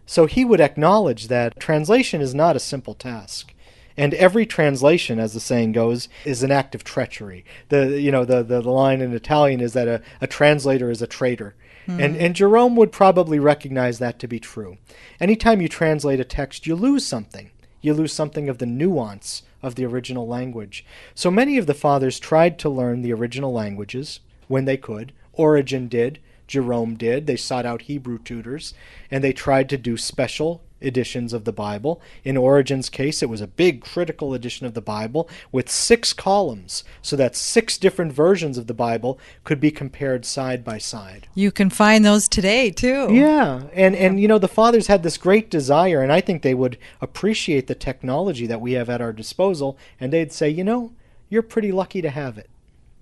So 0.05 0.25
he 0.25 0.43
would 0.43 0.60
acknowledge 0.60 1.29
that 1.29 1.58
translation 1.58 2.19
is 2.19 2.36
not 2.36 2.58
a 2.58 2.60
simple 2.60 2.95
task 2.95 3.53
and 3.99 4.13
every 4.13 4.45
translation, 4.45 5.19
as 5.19 5.33
the 5.33 5.41
saying 5.41 5.73
goes, 5.73 6.07
is 6.23 6.41
an 6.41 6.51
act 6.51 6.73
of 6.73 6.85
treachery. 6.85 7.43
The 7.67 7.99
you 7.99 8.12
know 8.12 8.23
the 8.23 8.41
the, 8.43 8.62
the 8.62 8.71
line 8.71 9.01
in 9.01 9.13
Italian 9.13 9.59
is 9.59 9.73
that 9.73 9.89
a, 9.89 10.01
a 10.21 10.27
translator 10.27 10.89
is 10.89 11.01
a 11.01 11.07
traitor. 11.07 11.53
Mm. 11.85 12.03
And, 12.03 12.17
and 12.17 12.35
Jerome 12.35 12.75
would 12.77 12.91
probably 12.91 13.39
recognize 13.39 13.99
that 13.99 14.19
to 14.19 14.27
be 14.27 14.39
true. 14.39 14.77
Anytime 15.19 15.59
you 15.59 15.67
translate 15.67 16.19
a 16.19 16.23
text, 16.23 16.65
you 16.65 16.75
lose 16.75 17.05
something. 17.05 17.51
You 17.81 17.93
lose 17.93 18.13
something 18.13 18.47
of 18.47 18.59
the 18.59 18.65
nuance 18.65 19.43
of 19.62 19.75
the 19.75 19.85
original 19.85 20.27
language. 20.27 20.85
So 21.13 21.29
many 21.29 21.57
of 21.57 21.65
the 21.65 21.73
fathers 21.73 22.19
tried 22.19 22.57
to 22.59 22.69
learn 22.69 23.01
the 23.01 23.13
original 23.13 23.51
languages 23.51 24.19
when 24.47 24.65
they 24.65 24.77
could. 24.77 25.12
Origen 25.33 25.88
did, 25.88 26.19
Jerome 26.47 26.95
did. 26.95 27.27
They 27.27 27.35
sought 27.35 27.65
out 27.65 27.83
Hebrew 27.83 28.19
tutors, 28.19 28.73
and 29.12 29.23
they 29.23 29.33
tried 29.33 29.67
to 29.69 29.77
do 29.77 29.97
special 29.97 30.62
editions 30.81 31.33
of 31.33 31.45
the 31.45 31.51
Bible. 31.51 32.01
In 32.23 32.37
Origen's 32.37 32.89
case, 32.89 33.21
it 33.21 33.29
was 33.29 33.41
a 33.41 33.47
big 33.47 33.81
critical 33.81 34.33
edition 34.33 34.65
of 34.65 34.73
the 34.73 34.81
Bible 34.81 35.29
with 35.51 35.69
six 35.69 36.13
columns, 36.13 36.83
so 37.01 37.15
that 37.15 37.35
six 37.35 37.77
different 37.77 38.13
versions 38.13 38.57
of 38.57 38.67
the 38.67 38.73
Bible 38.73 39.19
could 39.43 39.59
be 39.59 39.71
compared 39.71 40.25
side 40.25 40.63
by 40.63 40.77
side. 40.77 41.27
You 41.35 41.51
can 41.51 41.69
find 41.69 42.03
those 42.03 42.27
today 42.27 42.71
too. 42.71 43.13
Yeah, 43.13 43.63
and 43.73 43.95
and 43.95 44.19
you 44.19 44.27
know 44.27 44.39
the 44.39 44.47
fathers 44.47 44.87
had 44.87 45.03
this 45.03 45.17
great 45.17 45.49
desire, 45.49 46.01
and 46.01 46.11
I 46.11 46.21
think 46.21 46.41
they 46.41 46.53
would 46.53 46.77
appreciate 47.01 47.67
the 47.67 47.75
technology 47.75 48.47
that 48.47 48.61
we 48.61 48.73
have 48.73 48.89
at 48.89 49.01
our 49.01 49.13
disposal, 49.13 49.77
and 49.99 50.13
they'd 50.13 50.31
say, 50.31 50.49
you 50.49 50.63
know, 50.63 50.91
you're 51.29 51.41
pretty 51.41 51.71
lucky 51.71 52.01
to 52.01 52.09
have 52.09 52.37
it. 52.37 52.49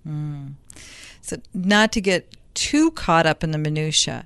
Mm. 0.08 0.54
So 1.22 1.38
not 1.54 1.92
to 1.94 2.02
get 2.02 2.34
too 2.54 2.92
caught 2.92 3.26
up 3.26 3.44
in 3.44 3.52
the 3.52 3.58
minutia 3.58 4.26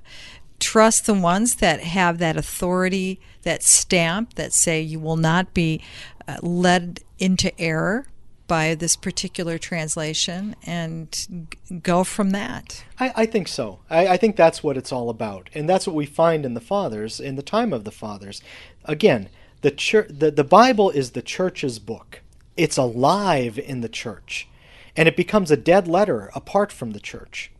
trust 0.62 1.06
the 1.06 1.14
ones 1.14 1.56
that 1.56 1.80
have 1.80 2.18
that 2.18 2.36
authority, 2.36 3.20
that 3.42 3.62
stamp 3.62 4.34
that 4.34 4.52
say 4.52 4.80
you 4.80 5.00
will 5.00 5.16
not 5.16 5.52
be 5.52 5.82
uh, 6.28 6.38
led 6.40 7.00
into 7.18 7.58
error 7.60 8.06
by 8.46 8.74
this 8.74 8.96
particular 8.96 9.58
translation 9.58 10.54
and 10.64 11.56
go 11.82 12.04
from 12.04 12.30
that. 12.30 12.84
I, 13.00 13.12
I 13.16 13.26
think 13.26 13.48
so. 13.48 13.80
I, 13.90 14.08
I, 14.08 14.16
think 14.16 14.36
that's 14.36 14.62
what 14.62 14.76
it's 14.76 14.92
all 14.92 15.08
about. 15.08 15.48
And 15.54 15.68
that's 15.68 15.86
what 15.86 15.96
we 15.96 16.06
find 16.06 16.44
in 16.44 16.54
the 16.54 16.60
fathers, 16.60 17.18
in 17.18 17.36
the 17.36 17.42
time 17.42 17.72
of 17.72 17.84
the 17.84 17.90
fathers. 17.90 18.42
Again, 18.84 19.28
the, 19.62 19.70
church, 19.70 20.08
the, 20.10 20.30
the 20.30 20.44
Bible 20.44 20.90
is 20.90 21.12
the 21.12 21.22
church's 21.22 21.78
book, 21.78 22.20
it's 22.56 22.76
alive 22.76 23.58
in 23.58 23.80
the 23.80 23.88
church. 23.88 24.48
And 24.96 25.08
it 25.08 25.16
becomes 25.16 25.50
a 25.50 25.56
dead 25.56 25.88
letter 25.88 26.30
apart 26.34 26.70
from 26.70 26.90
the 26.90 27.00
church. 27.00 27.50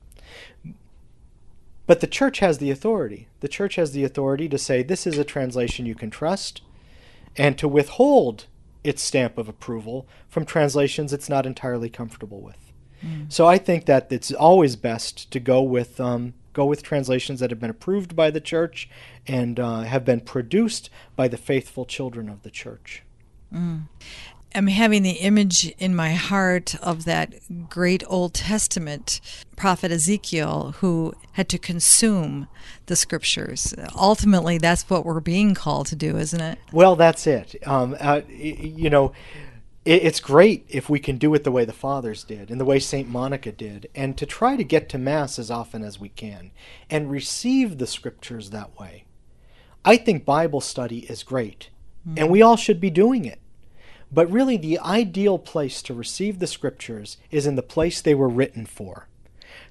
But 1.93 2.01
the 2.01 2.07
church 2.07 2.39
has 2.39 2.57
the 2.57 2.71
authority. 2.71 3.29
The 3.41 3.49
church 3.49 3.75
has 3.75 3.93
the 3.93 4.03
authority 4.03 4.49
to 4.49 4.57
say 4.57 4.83
this 4.83 5.07
is 5.07 5.19
a 5.19 5.25
translation 5.25 5.85
you 5.85 5.95
can 5.95 6.09
trust 6.09 6.63
and 7.37 7.59
to 7.59 7.69
withhold 7.69 8.47
its 8.83 9.03
stamp 9.03 9.37
of 9.37 9.47
approval 9.47 10.09
from 10.27 10.47
translations 10.47 11.13
it's 11.13 11.29
not 11.29 11.45
entirely 11.45 11.91
comfortable 11.91 12.41
with. 12.41 12.73
Mm. 13.05 13.31
So 13.31 13.47
I 13.47 13.59
think 13.59 13.85
that 13.85 14.11
it's 14.11 14.33
always 14.33 14.75
best 14.75 15.31
to 15.33 15.39
go 15.39 15.61
with 15.61 16.01
um, 16.01 16.33
go 16.55 16.65
with 16.65 16.83
translations 16.83 17.41
that 17.41 17.51
have 17.51 17.61
been 17.61 17.69
approved 17.69 18.17
by 18.17 18.31
the 18.31 18.41
church 18.41 18.89
and 19.27 19.61
uh, 19.61 19.83
have 19.83 20.07
been 20.07 20.21
produced 20.21 20.89
by 21.15 21.29
the 21.29 21.37
faithful 21.37 21.85
children 21.85 22.31
of 22.31 22.43
the 22.43 22.51
church. 22.51 23.03
Mm. 23.53 23.83
I'm 24.55 24.67
having 24.67 25.03
the 25.03 25.13
image 25.13 25.69
in 25.79 25.95
my 25.95 26.13
heart 26.13 26.75
of 26.83 27.05
that 27.05 27.35
great 27.69 28.03
Old 28.07 28.35
Testament 28.35 29.21
prophet 29.57 29.91
Ezekiel 29.91 30.75
who 30.79 31.15
had 31.33 31.49
to 31.51 31.59
consume 31.59 32.49
the 32.87 32.97
scriptures. 32.97 33.75
Ultimately, 33.95 34.59
that's 34.59 34.89
what 34.91 35.05
we're 35.05 35.21
being 35.21 35.55
called 35.55 35.87
to 35.89 35.97
do, 35.97 36.17
isn't 36.17 36.41
it? 36.41 36.59
Well, 36.73 36.97
that's 36.97 37.27
it. 37.27 37.57
Um, 37.67 37.97
uh, 37.99 38.23
you 38.29 38.91
know, 38.91 39.13
it's 39.85 40.21
great 40.21 40.65
if 40.69 40.89
we 40.89 41.01
can 41.01 41.19
do 41.19 41.35
it 41.35 41.43
the 41.43 41.51
way 41.51 41.65
the 41.65 41.73
fathers 41.73 42.23
did 42.23 42.51
and 42.51 42.61
the 42.61 42.65
way 42.65 42.79
St. 42.79 43.09
Monica 43.09 43.51
did, 43.51 43.89
and 43.95 44.17
to 44.17 44.27
try 44.27 44.57
to 44.57 44.63
get 44.63 44.89
to 44.91 44.99
Mass 44.99 45.39
as 45.39 45.51
often 45.51 45.83
as 45.83 45.99
we 45.99 46.09
can 46.09 46.53
and 46.89 47.11
receive 47.11 47.79
the 47.79 47.87
scriptures 47.87 48.51
that 48.51 48.79
way. 48.79 49.05
I 49.85 49.97
think 49.97 50.25
Bible 50.25 50.61
study 50.61 51.01
is 51.11 51.25
great, 51.25 51.71
mm-hmm. 52.07 52.19
and 52.19 52.31
we 52.31 52.43
all 52.43 52.57
should 52.57 52.81
be 52.81 52.91
doing 52.91 53.25
it. 53.25 53.41
But 54.13 54.31
really, 54.31 54.57
the 54.57 54.79
ideal 54.79 55.39
place 55.39 55.83
to 55.83 55.95
receive 55.95 56.39
the 56.39 56.47
scriptures 56.47 57.17
is 57.31 57.47
in 57.47 57.57
the 57.57 57.63
place 57.63 58.01
they 58.01 58.15
were 58.15 58.29
written 58.29 58.67
for. 58.67 59.09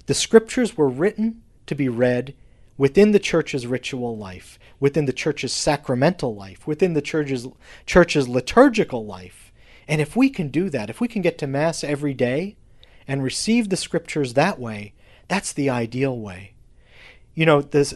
The 0.06 0.14
scriptures 0.14 0.76
were 0.76 0.88
written 0.88 1.42
to 1.66 1.74
be 1.74 1.88
read 1.88 2.34
within 2.76 3.12
the 3.12 3.20
church's 3.20 3.66
ritual 3.66 4.16
life, 4.16 4.58
within 4.80 5.04
the 5.04 5.12
church's 5.12 5.52
sacramental 5.52 6.34
life, 6.34 6.66
within 6.66 6.94
the 6.94 7.02
church's, 7.02 7.46
church's 7.86 8.28
liturgical 8.28 9.06
life 9.06 9.42
and 9.88 10.00
if 10.00 10.16
we 10.16 10.30
can 10.30 10.48
do 10.48 10.70
that, 10.70 10.90
if 10.90 11.00
we 11.00 11.08
can 11.08 11.22
get 11.22 11.38
to 11.38 11.46
Mass 11.46 11.82
every 11.82 12.14
day 12.14 12.56
and 13.06 13.22
receive 13.22 13.68
the 13.68 13.76
scriptures 13.76 14.34
that 14.34 14.58
way, 14.58 14.94
that's 15.28 15.52
the 15.52 15.70
ideal 15.70 16.18
way. 16.18 16.54
You 17.34 17.46
know, 17.46 17.62
this, 17.62 17.94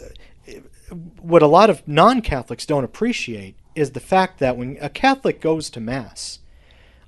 what 1.20 1.42
a 1.42 1.46
lot 1.46 1.70
of 1.70 1.86
non 1.86 2.22
Catholics 2.22 2.66
don't 2.66 2.84
appreciate 2.84 3.56
is 3.76 3.92
the 3.92 4.00
fact 4.00 4.38
that 4.38 4.56
when 4.56 4.78
a 4.80 4.88
Catholic 4.88 5.40
goes 5.40 5.70
to 5.70 5.80
Mass, 5.80 6.40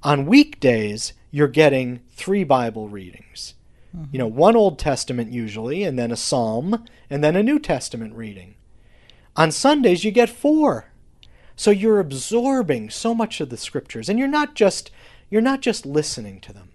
on 0.02 0.26
weekdays, 0.26 1.12
you're 1.30 1.48
getting 1.48 2.00
three 2.10 2.44
Bible 2.44 2.88
readings. 2.88 3.54
Mm-hmm. 3.96 4.06
You 4.12 4.18
know, 4.18 4.26
one 4.26 4.56
Old 4.56 4.78
Testament 4.78 5.32
usually, 5.32 5.82
and 5.82 5.98
then 5.98 6.12
a 6.12 6.16
Psalm, 6.16 6.84
and 7.10 7.24
then 7.24 7.36
a 7.36 7.42
New 7.42 7.58
Testament 7.58 8.14
reading. 8.14 8.54
On 9.36 9.50
Sundays, 9.50 10.04
you 10.04 10.10
get 10.10 10.28
four. 10.28 10.90
So 11.58 11.72
you're 11.72 11.98
absorbing 11.98 12.88
so 12.88 13.14
much 13.14 13.40
of 13.40 13.50
the 13.50 13.56
scriptures 13.56 14.08
and 14.08 14.16
you're 14.16 14.28
not 14.28 14.54
just 14.54 14.92
you're 15.28 15.42
not 15.42 15.60
just 15.60 15.84
listening 15.84 16.40
to 16.42 16.52
them. 16.52 16.70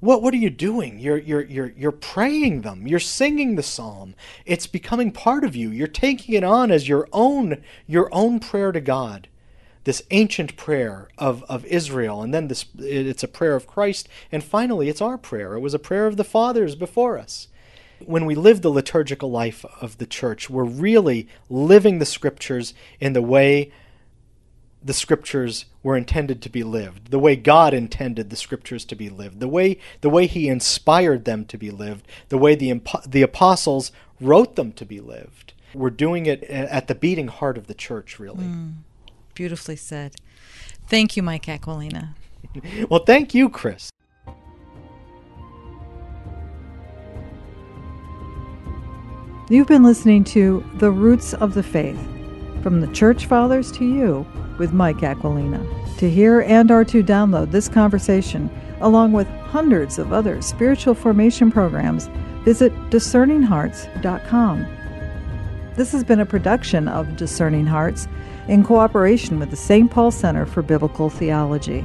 What 0.00 0.22
what 0.22 0.34
are 0.34 0.38
you 0.38 0.50
doing? 0.50 0.98
You're 0.98 1.18
you're 1.18 1.44
you're 1.44 1.72
you're 1.76 1.92
praying 1.92 2.62
them. 2.62 2.86
You're 2.86 2.98
singing 2.98 3.56
the 3.56 3.62
psalm. 3.62 4.14
It's 4.44 4.66
becoming 4.66 5.10
part 5.10 5.44
of 5.44 5.56
you. 5.56 5.70
You're 5.70 5.86
taking 5.86 6.34
it 6.34 6.44
on 6.44 6.70
as 6.70 6.88
your 6.88 7.08
own 7.12 7.62
your 7.86 8.12
own 8.12 8.40
prayer 8.40 8.72
to 8.72 8.80
God. 8.80 9.28
This 9.84 10.02
ancient 10.10 10.56
prayer 10.56 11.08
of, 11.16 11.44
of 11.44 11.64
Israel, 11.64 12.20
and 12.20 12.34
then 12.34 12.48
this 12.48 12.66
it's 12.78 13.22
a 13.22 13.28
prayer 13.28 13.54
of 13.54 13.68
Christ, 13.68 14.08
and 14.32 14.42
finally 14.42 14.88
it's 14.88 15.00
our 15.00 15.16
prayer. 15.16 15.54
It 15.54 15.60
was 15.60 15.74
a 15.74 15.78
prayer 15.78 16.08
of 16.08 16.16
the 16.16 16.24
fathers 16.24 16.74
before 16.74 17.18
us 17.18 17.48
when 18.04 18.26
we 18.26 18.34
live 18.34 18.62
the 18.62 18.70
liturgical 18.70 19.30
life 19.30 19.64
of 19.80 19.98
the 19.98 20.06
church, 20.06 20.50
we're 20.50 20.64
really 20.64 21.28
living 21.48 21.98
the 21.98 22.04
scriptures 22.04 22.74
in 23.00 23.12
the 23.12 23.22
way 23.22 23.72
the 24.82 24.92
scriptures 24.92 25.66
were 25.82 25.96
intended 25.96 26.40
to 26.42 26.48
be 26.48 26.62
lived, 26.62 27.10
the 27.10 27.18
way 27.18 27.36
God 27.36 27.74
intended 27.74 28.30
the 28.30 28.36
scriptures 28.36 28.84
to 28.86 28.94
be 28.94 29.08
lived, 29.08 29.40
the 29.40 29.48
way 29.48 29.78
the 30.00 30.10
way 30.10 30.26
He 30.26 30.48
inspired 30.48 31.24
them 31.24 31.44
to 31.46 31.58
be 31.58 31.70
lived, 31.70 32.06
the 32.28 32.38
way 32.38 32.54
the 32.54 32.80
the 33.06 33.22
apostles 33.22 33.92
wrote 34.20 34.56
them 34.56 34.72
to 34.72 34.84
be 34.84 35.00
lived. 35.00 35.52
We're 35.74 35.90
doing 35.90 36.26
it 36.26 36.42
at 36.44 36.88
the 36.88 36.94
beating 36.94 37.28
heart 37.28 37.58
of 37.58 37.66
the 37.66 37.74
church, 37.74 38.18
really. 38.18 38.44
Mm, 38.44 38.74
beautifully 39.34 39.76
said. 39.76 40.14
Thank 40.86 41.16
you, 41.16 41.22
Mike 41.22 41.46
Aquilina. 41.48 42.14
well, 42.88 43.04
thank 43.04 43.34
you, 43.34 43.48
Chris. 43.48 43.90
You've 49.48 49.68
been 49.68 49.84
listening 49.84 50.24
to 50.24 50.64
The 50.74 50.90
Roots 50.90 51.32
of 51.34 51.54
the 51.54 51.62
Faith, 51.62 52.00
from 52.62 52.80
the 52.80 52.88
Church 52.88 53.26
Fathers 53.26 53.70
to 53.72 53.84
you 53.84 54.26
with 54.58 54.72
Mike 54.72 55.02
Aquilina. 55.02 55.64
To 55.98 56.10
hear 56.10 56.40
and 56.42 56.70
or 56.70 56.84
to 56.84 57.02
download 57.02 57.50
this 57.50 57.68
conversation, 57.68 58.50
along 58.80 59.12
with 59.12 59.28
hundreds 59.28 59.98
of 59.98 60.12
other 60.12 60.42
spiritual 60.42 60.94
formation 60.94 61.50
programs, 61.50 62.08
visit 62.44 62.72
discerninghearts.com. 62.90 64.66
This 65.74 65.92
has 65.92 66.04
been 66.04 66.20
a 66.20 66.26
production 66.26 66.88
of 66.88 67.16
Discerning 67.16 67.66
Hearts 67.66 68.08
in 68.48 68.64
cooperation 68.64 69.38
with 69.38 69.50
the 69.50 69.56
St. 69.56 69.90
Paul 69.90 70.10
Center 70.10 70.46
for 70.46 70.62
Biblical 70.62 71.10
Theology. 71.10 71.84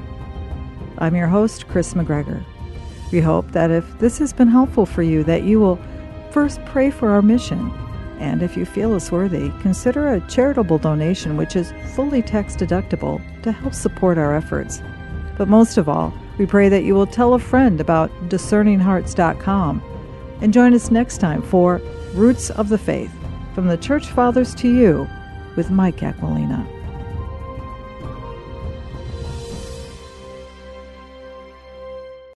I'm 0.97 1.15
your 1.15 1.27
host, 1.27 1.67
Chris 1.67 1.93
McGregor. 1.93 2.43
We 3.11 3.19
hope 3.19 3.51
that 3.51 3.71
if 3.71 3.99
this 3.99 4.17
has 4.19 4.31
been 4.31 4.47
helpful 4.47 4.85
for 4.85 5.01
you, 5.01 5.23
that 5.25 5.43
you 5.43 5.59
will 5.59 5.79
first 6.31 6.63
pray 6.65 6.91
for 6.91 7.11
our 7.11 7.21
mission 7.21 7.71
and 8.21 8.43
if 8.43 8.55
you 8.55 8.65
feel 8.65 8.93
us 8.93 9.11
worthy, 9.11 9.51
consider 9.61 10.09
a 10.09 10.21
charitable 10.27 10.77
donation 10.77 11.35
which 11.35 11.55
is 11.55 11.73
fully 11.95 12.21
tax 12.21 12.55
deductible 12.55 13.19
to 13.41 13.51
help 13.51 13.73
support 13.73 14.19
our 14.19 14.35
efforts. 14.35 14.81
But 15.37 15.47
most 15.47 15.77
of 15.77 15.89
all, 15.89 16.13
we 16.37 16.45
pray 16.45 16.69
that 16.69 16.83
you 16.83 16.93
will 16.93 17.07
tell 17.07 17.33
a 17.33 17.39
friend 17.39 17.81
about 17.81 18.11
discerninghearts.com 18.29 19.81
and 20.41 20.53
join 20.53 20.73
us 20.75 20.91
next 20.91 21.17
time 21.17 21.41
for 21.41 21.81
Roots 22.13 22.51
of 22.51 22.69
the 22.69 22.77
Faith 22.77 23.13
from 23.55 23.67
the 23.67 23.77
Church 23.77 24.07
Fathers 24.07 24.53
to 24.55 24.71
you 24.71 25.07
with 25.55 25.71
Mike 25.71 26.03
Aquilina. 26.03 26.80